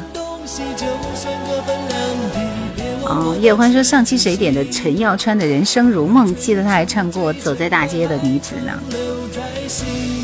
[3.02, 4.64] 哦，叶欢说上期谁点的？
[4.70, 10.17] 陈耀川的《人生如梦》，记得他还唱过《走在大街的女子》呢。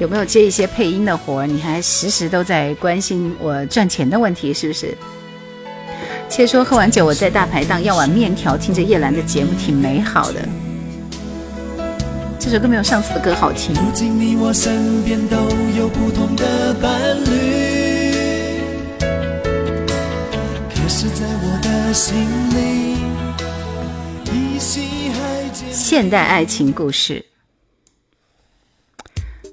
[0.00, 1.44] 有没有接一些配音的活？
[1.44, 4.96] 你还时时都在关心我赚钱的问题，是不是？
[6.28, 10.48] 且说喝完酒，我在大排档要碗面条，听着叶兰的节目，挺美好的。
[12.38, 13.74] 这首歌没有上次的歌好听。
[25.74, 27.24] 现代爱情故事。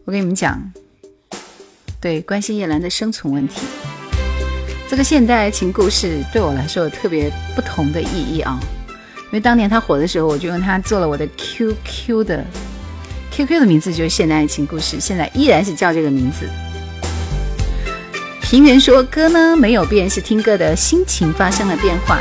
[0.06, 0.62] 我跟你们讲，
[2.00, 3.60] 对关心叶兰的生存问题，
[4.88, 8.60] 这个现代爱情故事对我来说有特别不同的意义啊！
[9.18, 12.44] 因为当年他火的时候，我就用它做了我的 QQ 的
[13.32, 16.48] QQ 的名字，就是《现代爱情故事》，现在依然是叫这个名字。
[18.44, 22.20] 平原说，歌呢没有变，是听歌的心情发生了变化。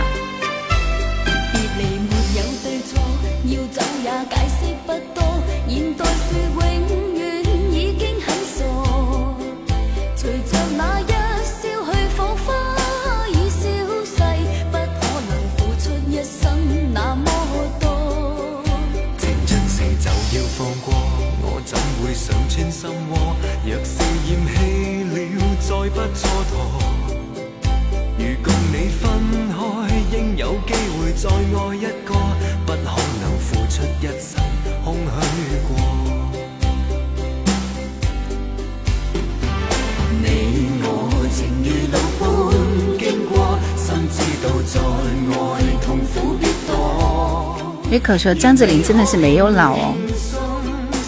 [47.94, 49.94] 瑞可说：“张智霖真的是没有老哦，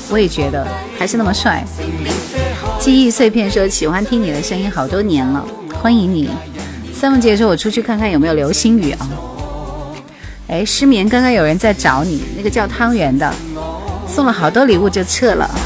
[0.08, 0.64] 我也觉得
[0.96, 1.64] 还是那么帅。”
[2.78, 5.44] 记忆碎片说：“喜欢听你的声音好多年了，
[5.82, 6.30] 欢迎你。”
[6.94, 9.10] 三凤姐说：“我出去看看有没有流星雨啊。”
[10.46, 13.34] 哎，失眠，刚刚有人在找你，那个叫汤圆的，
[14.06, 15.65] 送了好多礼物就撤了。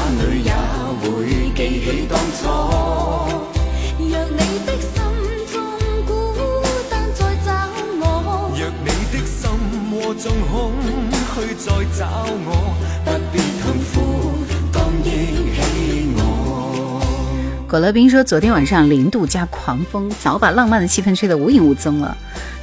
[17.71, 22.17] 果乐冰说：“昨天晚上零度加狂风，早把浪漫的气氛吹得无影无踪了。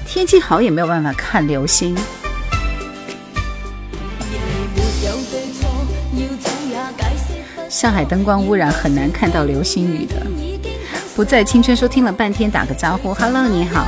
[0.07, 1.97] 天气好也没有办法看流星。”
[7.71, 10.27] 上海灯光污染很难看到流星雨的。
[11.17, 13.87] 不在青春说听了半天，打个招呼，Hello，你好。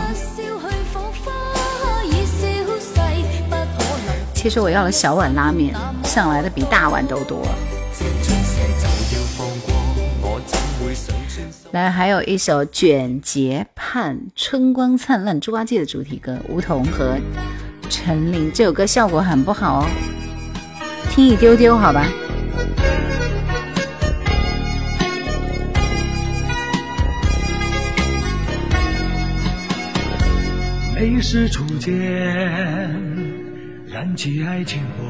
[4.32, 7.42] 其实我要了小碗拉面，上来的比大碗都多。
[11.72, 17.16] 来，还有一首《卷睫盼》，春光灿烂，猪八戒的主题歌，吴彤和
[17.88, 18.50] 陈琳。
[18.52, 19.86] 这首歌效果很不好哦，
[21.10, 22.08] 听一丢丢，好吧。
[30.96, 31.88] 美食初见，
[33.86, 35.09] 燃起爱情火。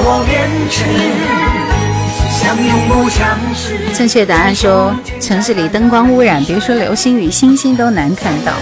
[0.00, 1.28] 我变成
[3.94, 8.52] 正确答案说：城市里灯光污染，别说流星雨、星星都难看到，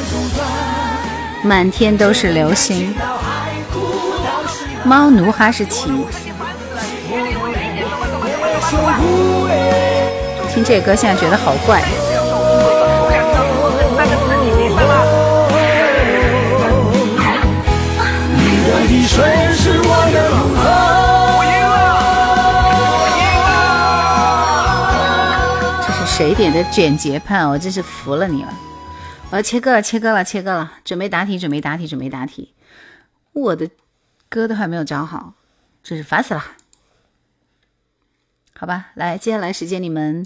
[1.45, 2.93] 满天都是流星。
[4.83, 5.91] 猫奴哈士奇，
[10.53, 11.83] 听这歌现在觉得好怪。
[18.33, 20.76] 你的的是我永恒。
[26.17, 28.49] 谁点的卷睫盼，我真是服了你了！
[29.31, 30.73] 我要切割了，切割了，切割了！
[30.83, 32.55] 准备答题，准备答题，准备答题！
[33.35, 33.69] 我的
[34.31, 35.35] 歌都还没有找好，
[35.83, 36.43] 真是烦死了。
[38.55, 40.25] 好吧，来，接下来时间你们，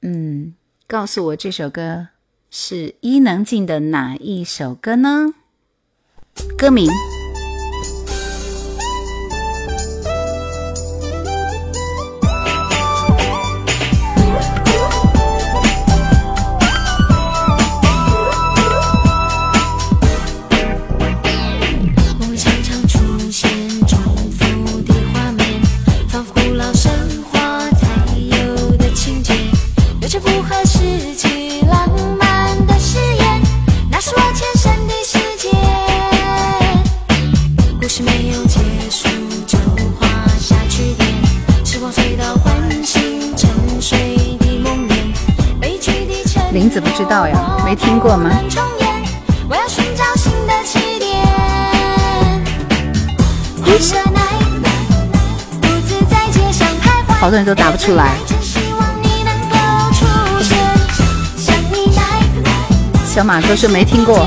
[0.00, 0.52] 嗯，
[0.88, 2.08] 告诉我这首歌
[2.50, 5.32] 是伊能静的哪一首歌呢？
[6.58, 6.88] 歌名。
[47.02, 47.34] 知道呀？
[47.64, 48.30] 没听过吗？
[57.20, 58.16] 好多人都答不出来。
[63.04, 64.24] 小马说是没听过。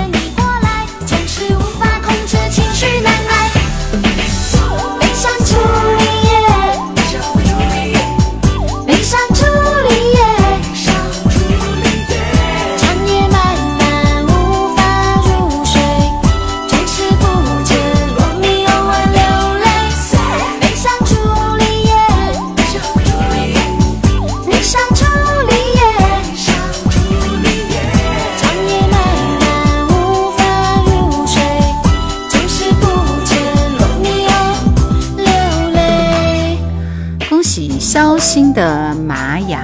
[38.56, 39.64] 的玛雅，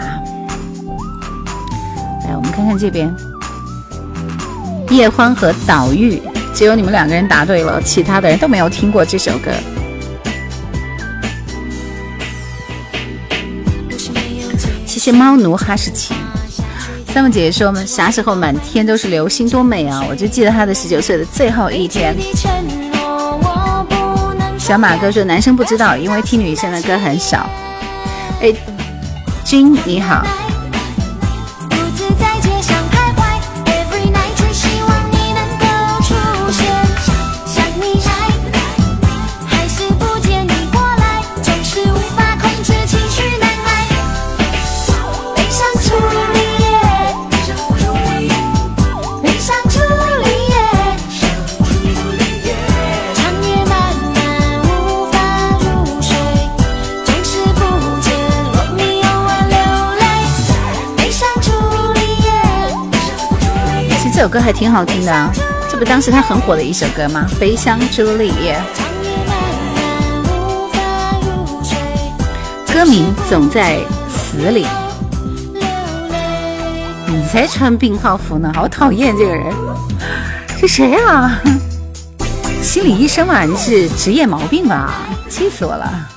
[2.27, 3.09] 来，我们看看这边，
[4.89, 6.21] 叶欢和岛玉，
[6.53, 9.51] 只有你们两个人答对了，其他的人都没有听过这首歌。
[14.85, 16.13] 谢谢猫奴哈士奇。
[17.13, 20.01] 三木姐姐说嘛，啥时候满天都是流星，多美啊！
[20.09, 22.15] 我就记得她的十九岁的最后一天。
[24.57, 27.49] 小马哥说，男生不知道，因为听女生的歌很少。
[28.41, 28.53] 哎。
[29.59, 30.23] 金，你好。
[64.21, 65.31] 这首歌还挺好听的，
[65.67, 67.25] 这不当时他很火的一首歌吗？
[67.39, 68.31] 《悲伤朱丽》，
[72.71, 73.79] 歌名总在
[74.11, 74.67] 词里。
[77.07, 79.51] 你才穿病号服呢，好讨厌这个人！
[80.59, 81.41] 是谁啊？
[82.61, 84.97] 心理医生嘛，你是职业毛病吧？
[85.31, 86.07] 气死我了！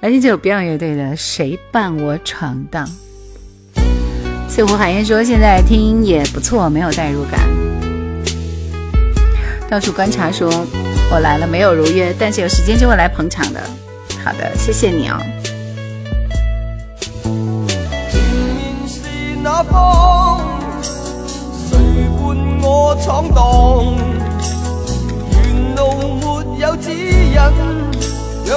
[0.00, 2.84] 来听这首 Beyond 乐队的《谁伴我闯荡》。
[4.56, 7.38] 谢湖海燕说：“现在听也不错，没有代入感。”
[9.68, 10.48] 到处观察说
[11.12, 13.60] ：“我来了，没有如约，但是有时间就会来捧场的。”
[14.24, 15.18] 好的，谢谢你哦。
[17.28, 17.36] 让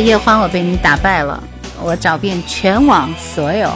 [0.05, 1.43] 叶欢，我被你打败了。
[1.83, 3.71] 我找遍全网，所有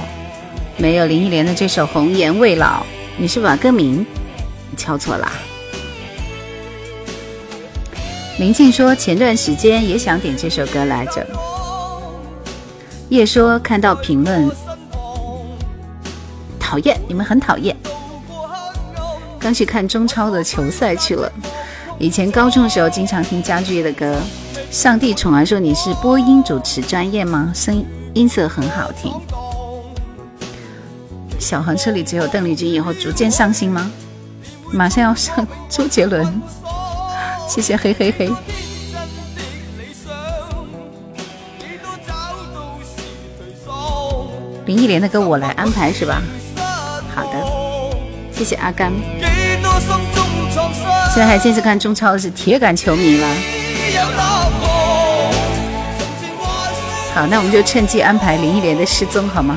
[0.77, 2.83] 没有林忆莲的这首《红颜未老》，
[3.17, 4.05] 你是把歌名
[4.77, 5.33] 敲错啦。
[8.39, 11.27] 林静说，前段时间也想点这首歌来着。
[13.09, 14.51] 叶说，看到评论，
[16.61, 17.75] 讨厌，你们很讨厌。
[19.39, 21.33] 刚去看中超的球赛去了。
[21.99, 24.15] 以前高中的时候，经常听家具业的歌。
[24.71, 27.51] 上帝宠儿说你是播音主持专业吗？
[27.55, 27.83] 声
[28.13, 29.11] 音色很好听。
[31.41, 33.91] 小黄车里只有邓丽君，以后逐渐上新吗？
[34.71, 36.39] 马上要上周杰伦。
[37.49, 38.31] 谢谢嘿嘿嘿。
[44.67, 46.21] 林忆莲的歌我来安排是吧？
[47.15, 47.47] 好的，
[48.33, 48.93] 谢谢阿甘。
[51.15, 54.48] 现在还坚持看中超的是铁杆球迷了。
[57.19, 59.57] 好，那我们就趁机安排林忆莲的失踪好吗？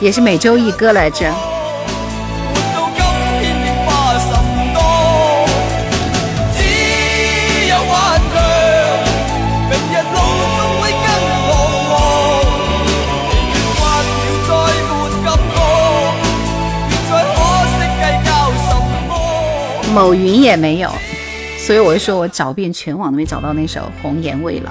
[0.00, 1.30] 也是每周一歌来着。
[19.94, 20.90] 某云也没有，
[21.58, 24.70] 所以我就说我找遍全网都没找到那首《红颜未老》。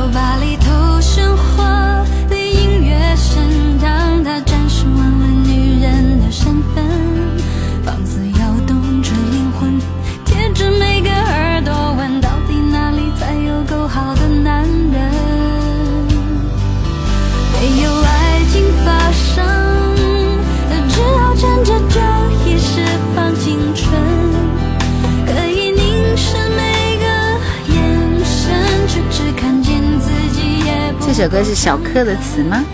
[31.21, 32.65] 这首歌是小柯的词吗？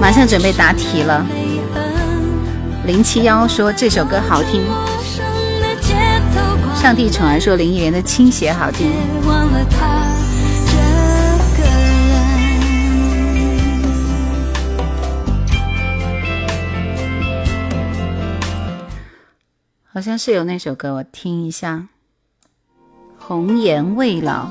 [0.00, 1.24] 马上准备答题了。
[2.84, 4.60] 零七幺说这首歌好听。
[6.74, 8.90] 上帝宠儿说林忆莲的《倾斜》好听。
[19.94, 21.86] 好像是有那首歌，我听一下。
[23.28, 24.48] 红颜未老。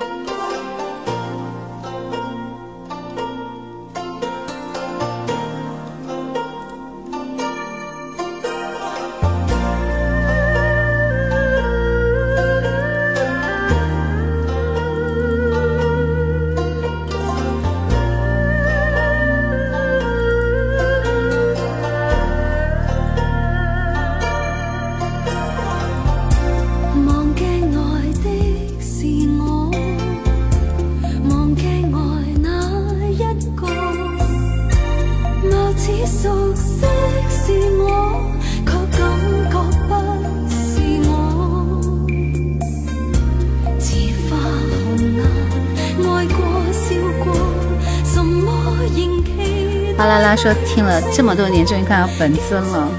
[50.36, 52.90] 说听了这么多年，终于看到本尊了。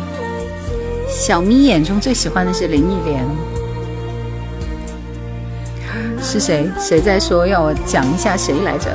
[1.08, 3.24] 小咪眼中最喜欢的是林忆莲，
[6.20, 6.68] 是谁？
[6.78, 8.90] 谁在说要我讲一下谁来着？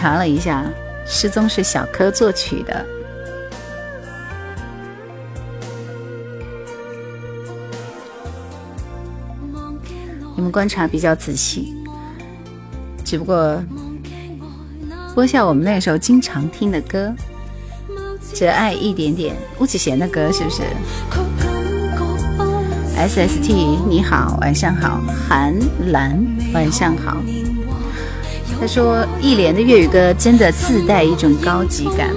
[0.00, 0.62] 查了一下，
[1.10, 2.86] 《失踪》是小柯作曲的。
[10.36, 11.74] 你们观察比较仔细，
[13.04, 13.60] 只不过
[15.16, 17.12] 播下我们那时候经常听的歌，
[18.32, 20.62] 《只爱一点点》，巫启贤的歌是不是
[22.96, 25.56] ？SST，你好，晚上好，韩
[25.90, 27.16] 兰，晚上好。
[28.60, 32.10] 他说：“一莲的粤语歌真的自带一种高级感。”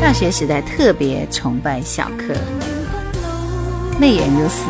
[0.00, 2.32] 大学时代特别崇拜小柯，
[4.00, 4.64] 眉眼如丝。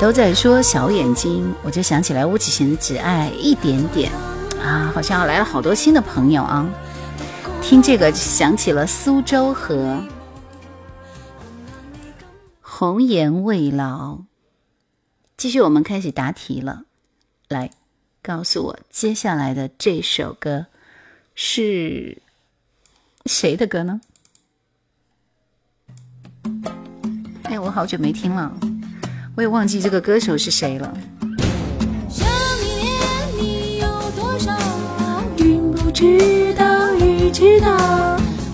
[0.00, 4.10] 都在说小眼睛，我就想起来巫启贤的《只爱一点点》，
[4.58, 6.66] 啊，好像来了好多新的朋友啊！
[7.60, 10.02] 听这个想起了苏州河，
[12.62, 14.12] 《红颜未老》。
[15.36, 16.84] 继续，我们开始答题了。
[17.50, 17.68] 来，
[18.22, 20.64] 告诉我接下来的这首歌
[21.34, 22.22] 是
[23.26, 24.00] 谁的歌呢？
[27.42, 28.50] 哎，我好久没听了。
[29.36, 30.92] 我也忘记这个歌手是谁了。
[31.22, 32.26] 爱
[32.60, 32.98] 你恋
[33.38, 33.86] 你有
[34.16, 34.56] 多少，
[35.38, 37.68] 云不知道雨知道。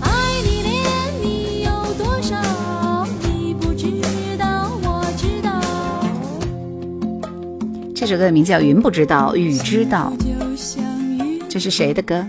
[0.01, 0.77] 爱你恋
[1.23, 3.87] 你有多少，你不知
[4.37, 7.27] 道我知道。
[7.95, 10.13] 这首歌名叫《云不知道雨知道》，
[11.49, 12.25] 这是谁的歌？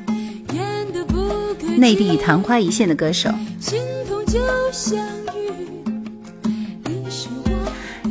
[1.77, 3.29] 内地昙花一现的歌手。
[3.61, 3.81] 心
[4.27, 4.37] 就
[4.73, 5.18] 像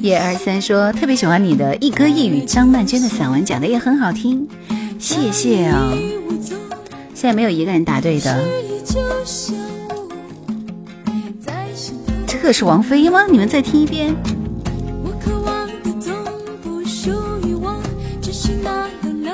[0.01, 4.47] 一、二、三说特别喜欢你的一歌一语，张曼娟的散文讲的也很好听，
[4.99, 5.91] 谢谢哦。
[7.13, 8.39] 现在没有一个人答对的，
[12.27, 13.25] 这个是王菲吗？
[13.27, 14.13] 你们再听一遍。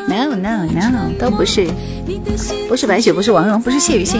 [0.10, 1.68] No no no，都不是，
[2.68, 4.20] 不是白雪，不是王蓉，不是谢雨欣。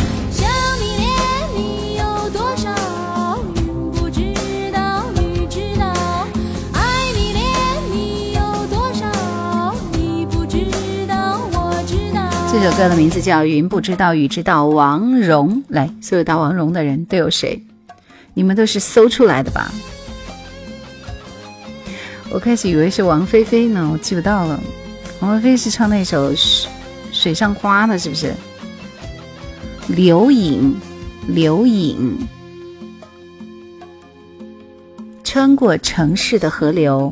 [12.63, 15.63] 这首歌的名字叫《云不知道雨知道》，王蓉。
[15.69, 17.59] 来，所有答王蓉的人都有谁？
[18.35, 19.71] 你们都是搜出来的吧？
[22.29, 24.61] 我开始以为是王菲菲呢，我记不到了。
[25.21, 26.69] 王菲菲是唱那首《水
[27.11, 28.31] 水上花》的，是不是？
[29.87, 30.77] 流影，
[31.29, 32.15] 流影，
[35.23, 37.11] 穿过城市的河流，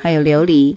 [0.00, 0.76] 还有琉璃。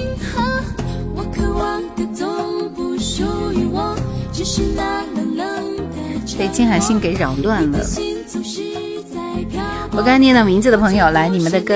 [6.41, 7.79] 被金海心给扰乱了。
[9.91, 11.75] 我刚念到名字的朋友，来你们的歌，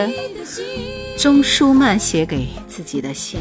[1.21, 3.39] 《钟舒曼写给自己的信》。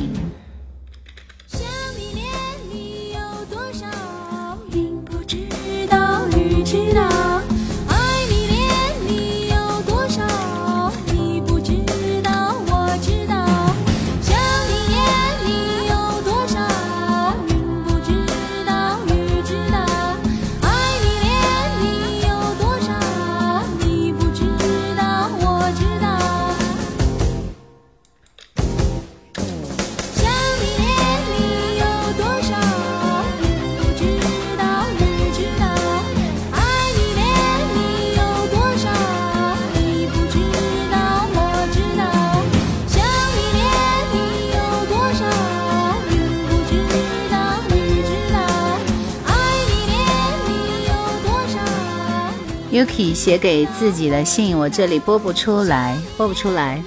[53.25, 56.85] 写给自己的信，我这里播不出来，播不出来。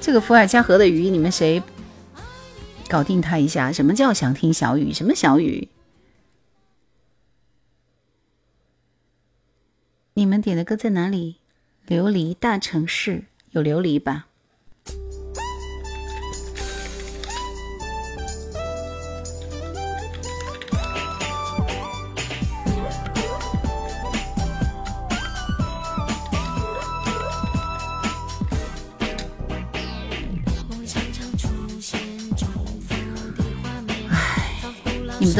[0.00, 1.62] 这个伏尔加河的鱼，你们谁
[2.88, 3.70] 搞定他一下？
[3.70, 4.92] 什么叫想听小雨？
[4.92, 5.68] 什么小雨？
[10.14, 11.36] 你们点的歌在哪里？
[11.86, 14.26] 琉璃大城市有琉璃吧？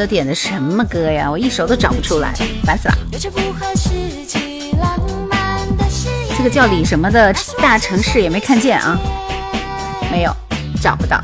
[0.05, 1.29] 点的什么歌呀？
[1.29, 2.95] 我一首都找不出来，烦死了！
[6.37, 8.97] 这个叫李什么的大城市也没看见啊，
[10.11, 10.33] 没有，
[10.81, 11.21] 找不到。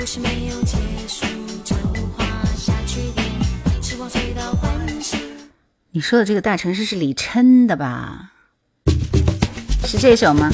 [5.91, 8.31] 你说的这个大城市是李琛的吧？
[9.85, 10.51] 是这首吗？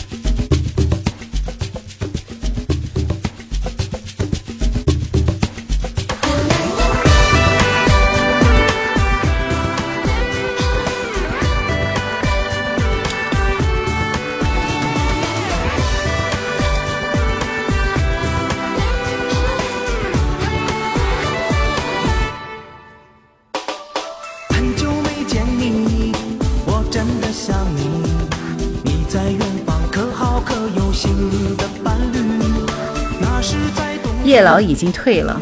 [34.31, 35.41] 叶老已经退了，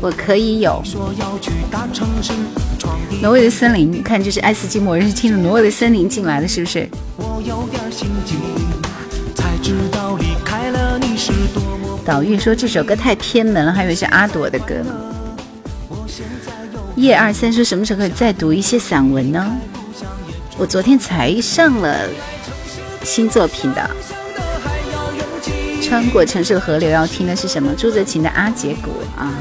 [0.00, 0.82] 我可以有。
[3.22, 6.88] 挪威的森林，你看这是爱斯基摩人是着挪威的森林进来的，是不是？
[12.04, 14.74] 导玉说这首歌太偏门了，还有是阿朵的歌。
[16.96, 19.48] 叶二三说什么时候可以再读一些散文呢？
[20.58, 21.94] 我昨天才上了
[23.04, 23.90] 新作品的。
[25.88, 27.72] 穿过城市的河流，要听的是什么？
[27.74, 29.32] 朱哲琴的《阿姐鼓》啊，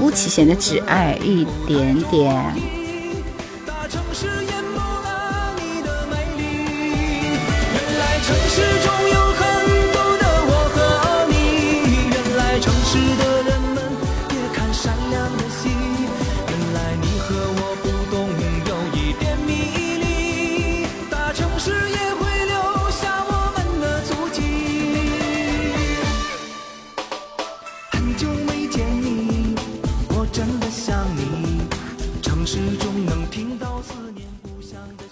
[0.00, 2.32] 巫启贤的《只爱一点点》。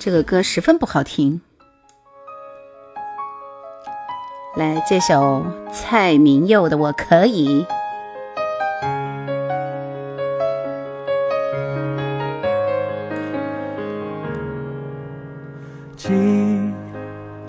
[0.04, 1.40] 这个歌十分不好听，
[4.54, 7.64] 来这首蔡明佑的《我可以》。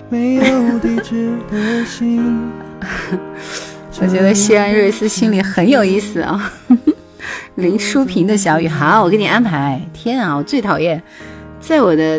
[0.08, 2.50] 没有地址的信，
[4.00, 6.50] 我觉得西安瑞思心里很有意思啊。
[7.56, 9.78] 林淑萍的小雨，好，我给你安排。
[9.92, 11.02] 天啊，我最讨厌，
[11.60, 12.18] 在我的。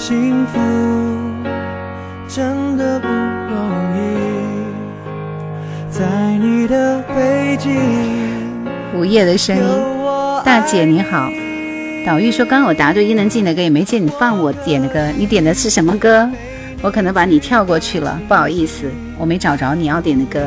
[0.00, 0.58] 幸福
[2.26, 5.88] 真的的不容易。
[5.90, 6.06] 在
[6.42, 6.66] 你
[7.14, 7.70] 背景，
[8.98, 9.62] 午夜的声音，
[10.42, 11.30] 大姐你好。
[12.06, 15.06] 岛玉说，刚刚我答对伊能静的歌，也没见你放我点的歌。
[15.18, 16.26] 你点的是什么歌？
[16.80, 20.40] 我可能把你跳过去了，不好意思，我没找着你要点的歌。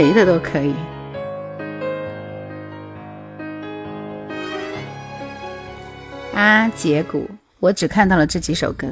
[0.00, 0.72] 谁的都可以。
[6.32, 8.86] 阿杰古，我只看到了这几首歌，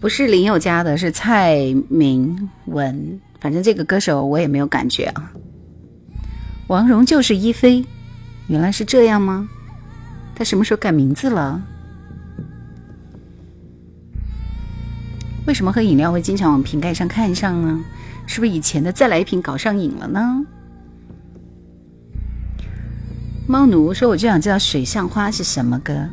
[0.00, 3.20] 不是林宥嘉的，是蔡明文。
[3.40, 5.30] 反正这个歌手我也没有感觉啊。
[6.66, 7.84] 王蓉就是一菲，
[8.48, 9.48] 原来是这样吗？
[10.34, 11.62] 他什么时候改名字了？
[15.46, 17.80] 为什么喝饮料会经常往瓶盖上看上呢？
[18.30, 20.46] 是不是以前的再来一瓶搞上瘾了呢？
[23.48, 26.08] 猫奴说：“我就想知道《水上花》是什么歌，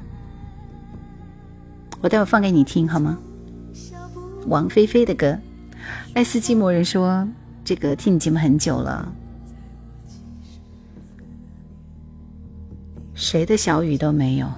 [2.01, 3.19] 我待会放给你听好吗？”
[4.49, 5.37] 王菲菲的歌。
[6.15, 7.27] 爱斯基摩人说
[7.63, 9.13] ：“这个听你节目很久了。”
[13.13, 14.51] 谁的小雨都没有。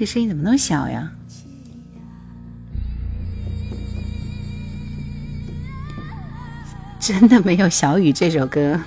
[0.00, 1.12] 这声音怎么那么小呀？
[6.98, 8.80] 真的没有小雨这首歌，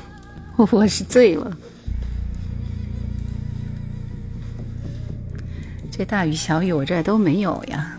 [0.56, 1.56] 我我是醉了。
[5.92, 7.96] 这大雨小雨我这都没有呀。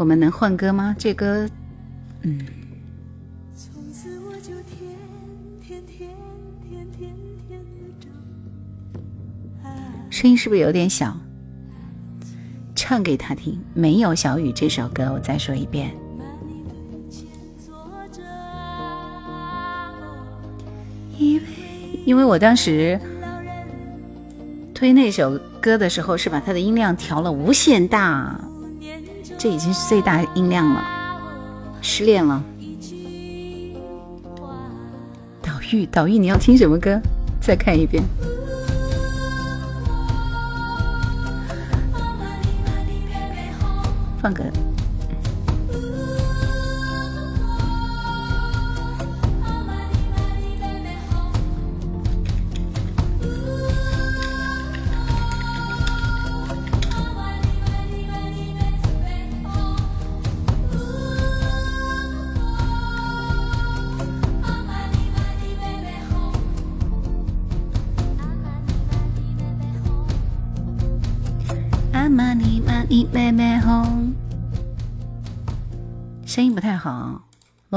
[0.00, 0.96] 我们能换歌吗？
[0.98, 1.46] 这歌，
[2.22, 2.40] 嗯。
[10.08, 11.14] 声音是不是有点小？
[12.74, 13.60] 唱给他听。
[13.74, 15.92] 没有小雨这首歌，我再说一遍。
[21.18, 21.42] 因为
[22.06, 22.98] 因为我当时
[24.74, 28.34] 推那首歌的时候，是把它的音量调了无限大。
[29.42, 30.84] 这已经是最大音量了。
[31.80, 32.44] 失恋了。
[35.40, 37.00] 导玉，导玉，你要听什么歌？
[37.40, 38.04] 再看一遍。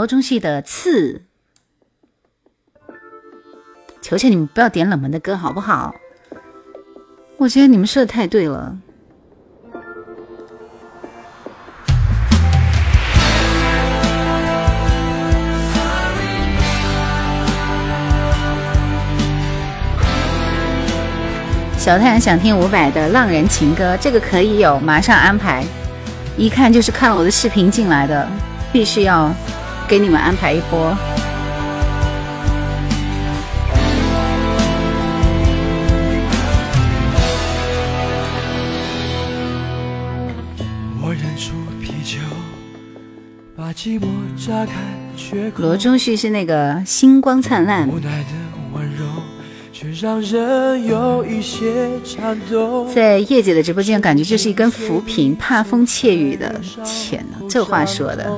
[0.05, 1.21] 中戏的刺，
[4.01, 5.93] 求求你们不要点冷门的歌好不好？
[7.37, 8.77] 我觉得你们说的太对了。
[21.77, 25.65] 小太阳想听伍佰的《浪人情歌》，这个可以有，马上安排。
[26.37, 28.25] 一看就是看了我的视频进来的，
[28.71, 29.29] 必须要。
[29.87, 30.95] 给你们安排一波。
[45.57, 47.89] 罗中旭是那个《星光灿烂》。
[52.93, 56.53] 在叶姐的直播间，感觉就是一根浮萍，怕风怯雨的。
[56.85, 58.37] 天哪，这话说的！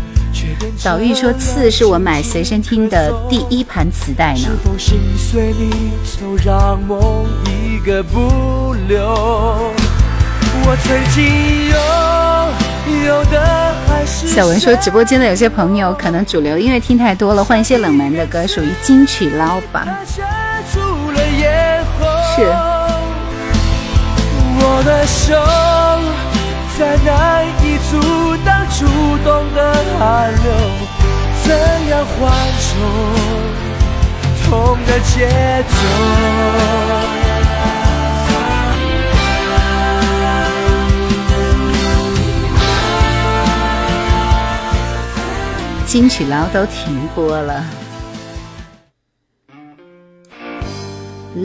[0.77, 4.49] 早玉说：“刺是我买随身听的第一盘磁带呢。”
[14.27, 19.85] 小文说：“直播间的有些朋友可能主流音乐听太多了，换一些冷门的歌，属于金曲捞吧。”
[22.35, 22.41] 是。
[27.91, 27.97] 阻
[28.45, 30.51] 挡主动的寒流
[31.43, 31.53] 怎
[31.89, 35.77] 样缓冲痛的节奏
[45.85, 47.61] 金曲捞都停播了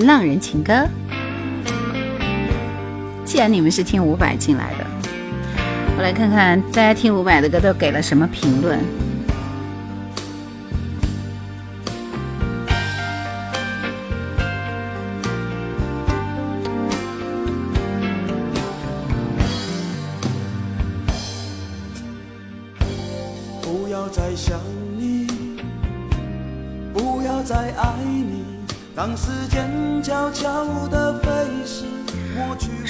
[0.03, 0.89] 浪人情歌
[3.25, 4.86] 既然你们是听伍佰进来的
[5.97, 9.06] 我来看看大家听伍佰的歌都给了什么评论。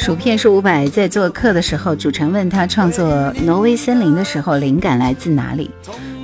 [0.06, 3.08] 薯片是伍佰在做客的时候，主持人问他创作
[3.44, 5.68] 《挪威森林》的时候灵感来自哪里，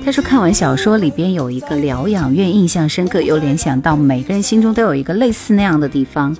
[0.05, 6.33] 他说看完小说里边有一个疗养院，印象深刻，又联想到每个人心中都有一个类似那样的地方，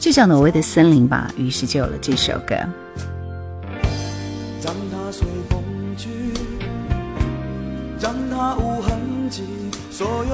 [0.00, 2.56] 就像挪威的森林吧，于是就有了这首歌。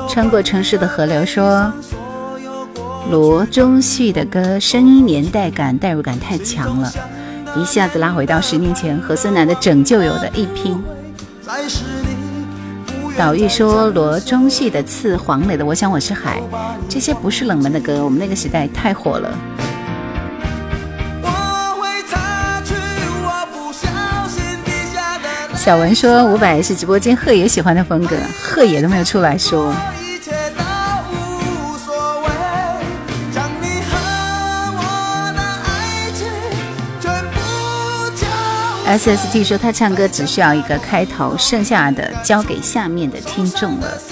[0.09, 1.71] 穿过城市的河流，说。
[3.11, 6.91] 罗中旭的歌，声音年代感、代入感太强了，
[7.55, 10.83] 一下子拉回到十年前，和孙楠的《拯救》有的一拼。
[13.17, 16.39] 导玉说罗中旭的《刺》，黄磊的《我想我是海》，
[16.89, 19.39] 这些不是冷门的歌，我们那个时代太火了。
[25.55, 29.75] 小文说伍佰是直播间贺爷喜欢的风格，贺爷都没有出来说。
[38.87, 44.03] SST 说他唱歌只需要一个开头，剩下的交给下面的听众了。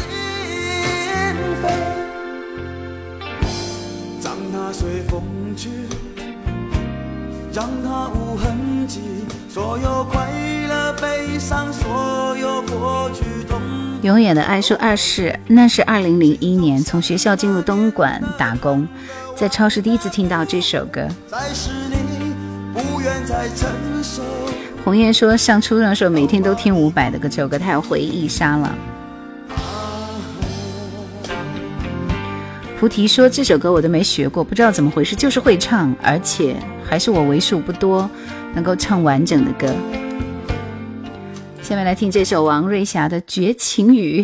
[14.00, 18.88] 永远的爱，说二世，那是二零零一年，从学校进入东莞打工，
[19.36, 21.06] 在超市第一次听到这首歌。
[21.52, 22.32] 是你
[22.72, 23.68] 不愿再承
[24.02, 24.22] 受。
[24.84, 28.76] 红叶说，上初中的时候每天都听伍佰的歌，这首歌太回忆杀了。
[32.80, 38.10] 菩提说，这首歌我都没学过，不知道怎么回事，就是会唱，而且还是我为数不多
[38.54, 39.72] 能够唱完整的歌。
[41.62, 44.22] 下面来听这首王瑞霞的《绝情雨》，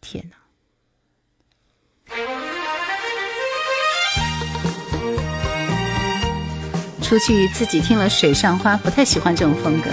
[0.00, 0.39] 天哪！
[7.10, 9.90] 出去自己听了《水上花》，不太喜欢这种风格。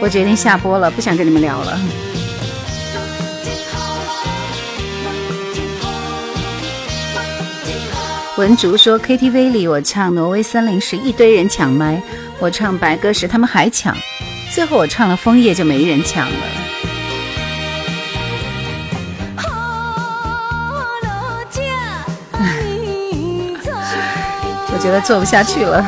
[0.00, 1.78] 我决定下播了，不想跟你们聊了。
[8.38, 12.02] 文竹说，KTV 里我唱《挪威森林》时一堆人抢麦，
[12.38, 13.94] 我唱白歌时他们还抢，
[14.54, 16.57] 最后我唱了《枫叶》就没人抢了。
[24.90, 25.84] 觉得做不下去了。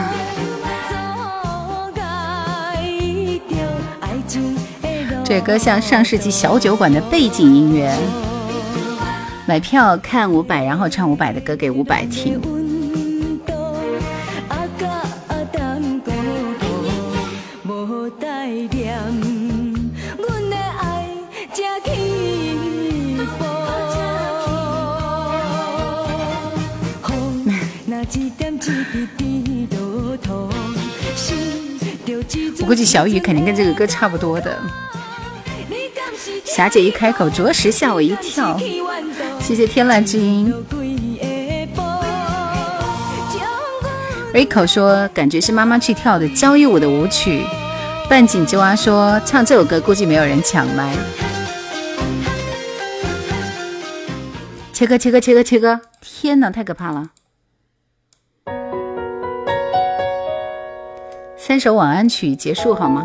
[5.24, 7.90] 这歌像上世纪小酒馆的背景音乐。
[9.46, 12.59] 买票看五百，然后唱五百的歌给五百听。
[32.70, 34.56] 估计小雨肯定跟这个歌差不多的。
[36.44, 38.56] 霞姐一开口，着实吓我一跳。
[39.40, 40.54] 谢谢天籁之音。
[44.32, 47.42] Rico 说感觉是妈妈去跳的交谊舞的舞曲。
[48.08, 50.94] 半井之蛙说唱这首歌估计没有人抢麦。
[54.72, 55.80] 切歌切歌切歌切歌！
[56.00, 57.08] 天哪，太可怕了。
[61.50, 63.04] 三首晚安曲结束好吗？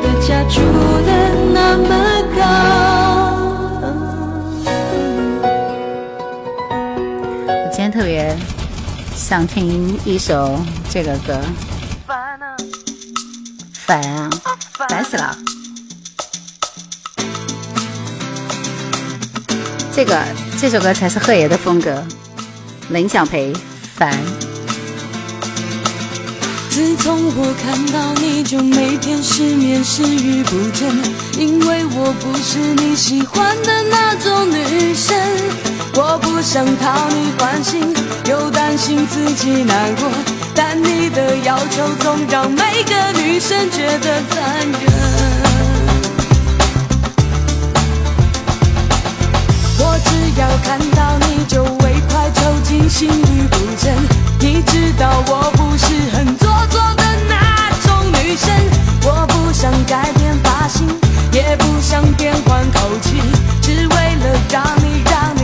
[0.00, 0.60] 的家住
[1.54, 1.98] 那么
[7.50, 8.36] 我今天特别
[9.14, 10.58] 想听一首
[10.90, 11.38] 这个歌，
[13.86, 14.30] 烦啊，
[14.88, 15.36] 烦死了！
[19.92, 20.20] 这个
[20.60, 22.02] 这首歌才是贺爷的风格，
[22.90, 23.52] 林小培，
[23.94, 24.47] 烦。
[26.78, 30.88] 自从我看到你就每天失眠，食欲不振，
[31.36, 35.12] 因为我不是你喜欢的那种女生。
[35.94, 37.80] 我不想讨你欢心，
[38.30, 40.08] 又担心自己难过，
[40.54, 44.86] 但你的要求总让每个女生觉得残忍。
[49.80, 54.27] 我只要看到你就胃快抽筋，心律不整。
[54.40, 58.50] 你知道，我不是很做作的那种女生。
[59.02, 60.86] 我不想改变发型，
[61.32, 63.16] 也不想变换口气，
[63.60, 65.37] 只为了让你让。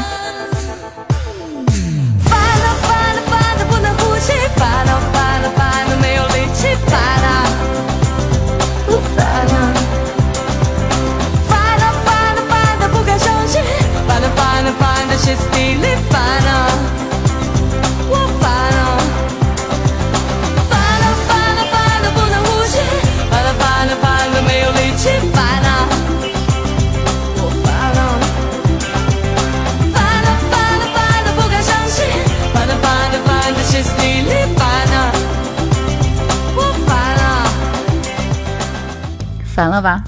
[39.72, 40.04] 了吧？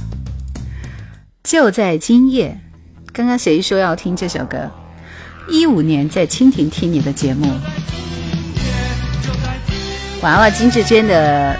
[1.42, 2.58] 就在今夜，
[3.12, 4.58] 刚刚谁说要听这首歌？
[5.48, 7.48] 一五年在蜻蜓听你的节目，
[10.22, 11.56] 娃娃金志娟的，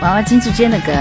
[0.00, 0.92] 娃娃金志娟的歌。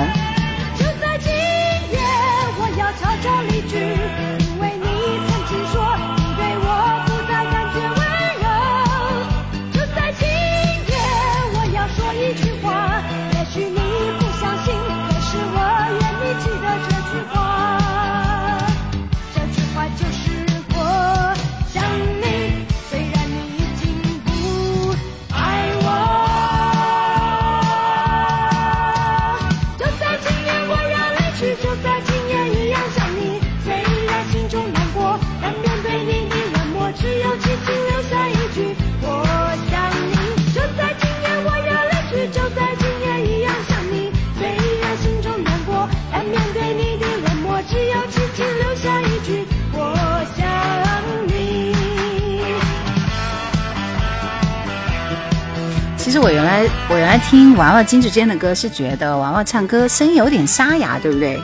[56.26, 61.39] 我原来我原来听娃娃金志坚的歌是觉得娃娃唱歌声音有点沙哑，对不对？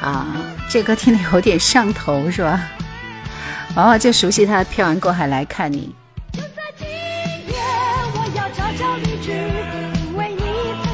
[0.00, 0.28] 啊，
[0.70, 2.60] 这歌听得有点上头是吧？
[3.74, 5.92] 娃 娃就熟悉他漂洋过海来看你》。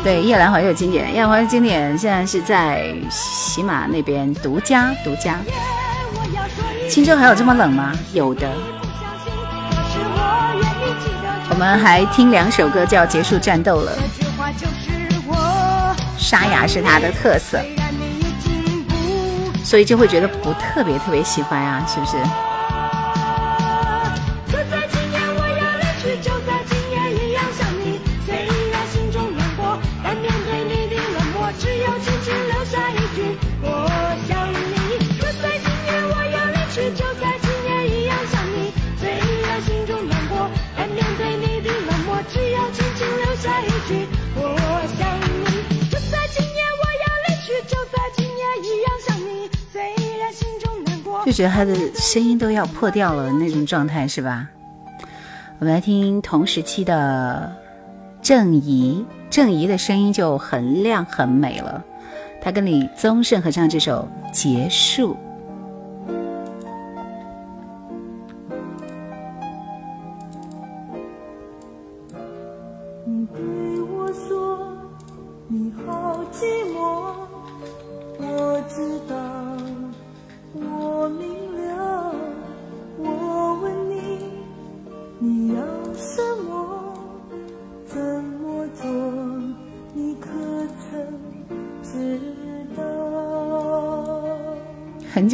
[0.02, 5.36] 对，夜兰怀旧经典，夜兰怀旧经典现在是在喜马那边独家独家。
[6.88, 7.92] 青州还有这么冷吗？
[8.14, 8.50] 有的。
[11.48, 13.92] 我们还听两首歌就要结束战斗了，
[16.18, 17.58] 沙哑是他的特色，
[19.64, 22.16] 所以就会觉得不特别特别喜欢啊，是不是？
[51.36, 54.48] 觉得他的声音都要破掉了那种状态是吧？
[55.58, 57.54] 我们来听同时期的
[58.22, 61.84] 郑怡，郑怡的声音就很亮很美了。
[62.40, 65.12] 他跟李宗盛合唱这首《结束》。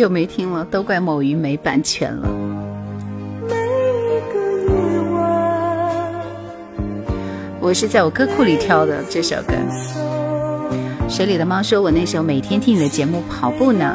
[0.02, 2.28] 就没听了，都怪某鱼没版权了。
[7.60, 9.54] 我是在我歌库里挑的这首歌。
[11.08, 13.94] 水里的猫说：“我那时候每天听你的节目跑步呢。”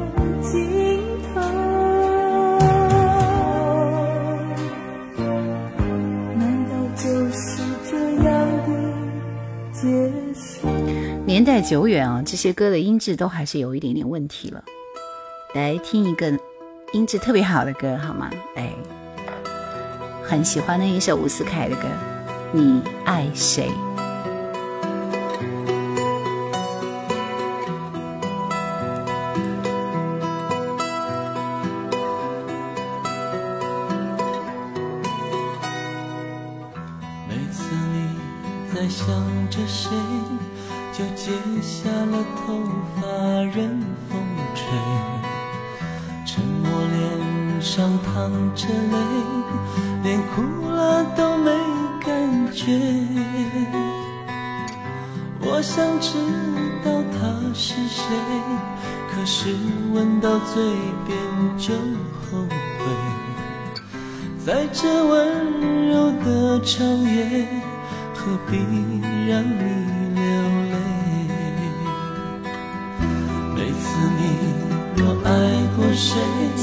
[11.53, 14.63] 再久远啊，这些歌的音质都还是有一点点问题了。
[15.53, 16.39] 来听一个
[16.93, 18.29] 音质特别好的歌好吗？
[18.55, 18.71] 哎，
[20.23, 21.81] 很喜欢的一首伍思凯的歌，
[22.57, 23.65] 《你爱谁》。
[37.27, 38.07] 每次你
[38.73, 39.05] 在想
[39.49, 39.89] 着谁？
[40.93, 42.59] 就剪下了头
[42.99, 43.07] 发
[43.55, 44.19] 任风
[44.53, 44.65] 吹，
[46.25, 48.97] 沉默脸上淌着泪，
[50.03, 51.49] 连哭了都没
[52.01, 52.65] 感觉。
[55.43, 56.17] 我想知
[56.83, 58.03] 道他是谁，
[59.15, 59.55] 可是
[59.93, 60.61] 问到嘴
[61.07, 61.17] 边
[61.57, 61.73] 就
[62.19, 62.91] 后悔。
[64.45, 65.57] 在这温
[65.87, 67.47] 柔的长夜，
[68.13, 68.57] 何必
[69.29, 69.70] 让？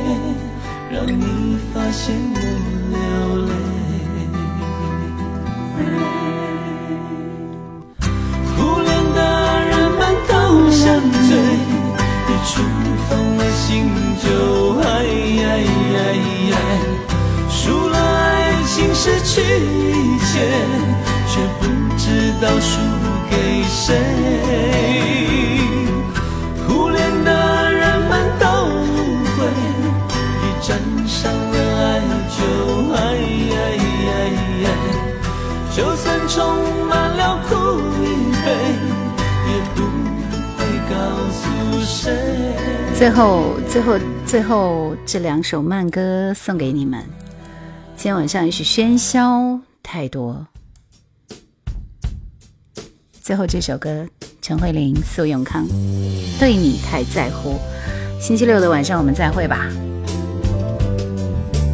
[0.92, 2.42] 让你发现我
[2.92, 3.63] 流泪。
[9.16, 10.70] 的人们都
[12.46, 12.66] 春
[13.10, 13.40] 风
[17.50, 20.48] 输了爱情，失去一切，
[21.28, 22.80] 却不知道输
[23.30, 25.43] 给谁。
[42.96, 43.96] 最后，最后，
[44.26, 47.00] 最后这两首慢歌送给你们。
[47.98, 50.46] 今天晚上也许喧嚣太多。
[53.20, 54.06] 最后这首歌，
[54.44, 55.66] 陈慧琳、苏永康，
[56.40, 57.56] 《对你太在乎》。
[58.22, 59.68] 星期六的晚上我们再会吧。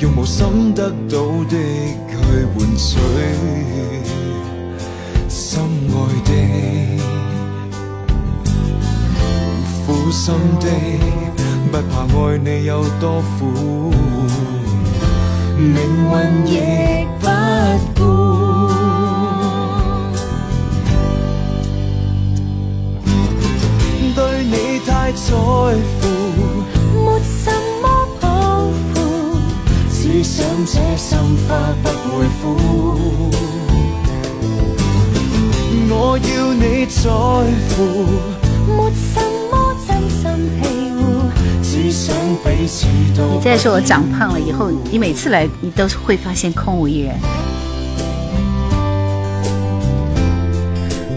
[0.00, 1.18] 用无心得到
[1.48, 3.00] 的去换取
[5.30, 6.48] 心爱的？
[9.86, 10.68] 苦心的，
[11.72, 13.46] 不怕爱你有多苦，
[15.58, 17.28] 命魂亦不
[17.98, 18.17] 顾。
[25.10, 25.20] 你再
[43.56, 47.14] 说我长胖了以后，你每次来你都会发现空无一人。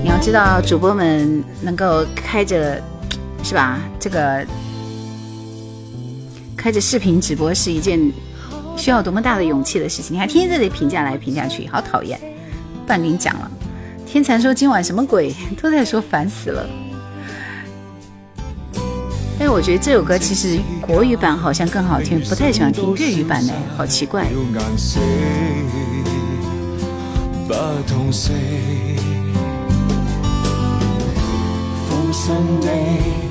[0.01, 2.81] 你要知道，主播们能够开着。
[3.43, 3.79] 是吧？
[3.99, 4.45] 这个
[6.55, 7.99] 开着视频直播是一件
[8.77, 10.15] 需要多么大的勇气的事情！
[10.15, 12.19] 你还天天在里评价来评价去，好讨厌。
[12.87, 13.49] 跟你讲了，
[14.05, 16.69] 天蚕说今晚什么鬼都在说，烦死了。
[19.39, 24.25] 哎，我觉得这首歌其实国语版好像更好听，不太喜欢听粤语版的，好奇怪。
[27.47, 27.53] 不
[27.87, 28.97] 痛悲，
[31.89, 33.30] 风心地。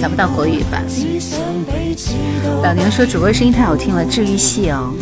[0.00, 0.82] 找不到国语吧。
[2.62, 4.92] 老娘说主播声音太好听了，治愈系哦。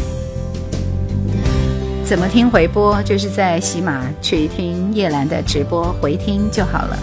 [2.04, 3.02] 怎么听回播？
[3.02, 6.98] 就是在喜马去听叶兰的直播回听就好了。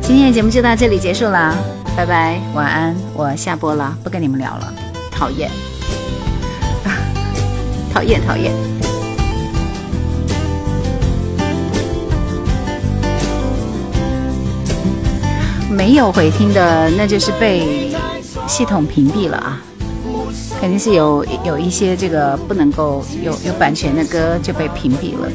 [0.00, 1.54] 今天的节目就到这里结束啦，
[1.96, 4.72] 拜拜，晚安，我下播了，不跟你们聊了，
[5.10, 5.50] 讨厌，
[7.92, 8.93] 讨厌，讨厌。
[15.76, 17.90] 没有回听的，那就是被
[18.46, 19.60] 系统屏蔽了啊！
[20.60, 25.28] 肯定是有有一些这个不能够有有版权的歌就被屏蔽了。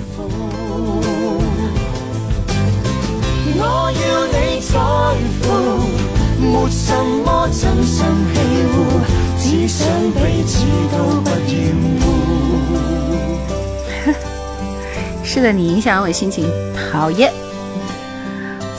[15.21, 16.49] 是的，你影响我心情，
[16.91, 17.31] 讨厌。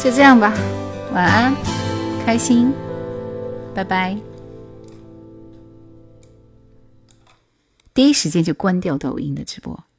[0.03, 0.55] 就这样吧。
[1.13, 1.53] 晚安，
[2.25, 2.73] 开心，
[3.75, 4.17] 拜拜。
[7.93, 9.90] 第一时间就关掉抖音的直播。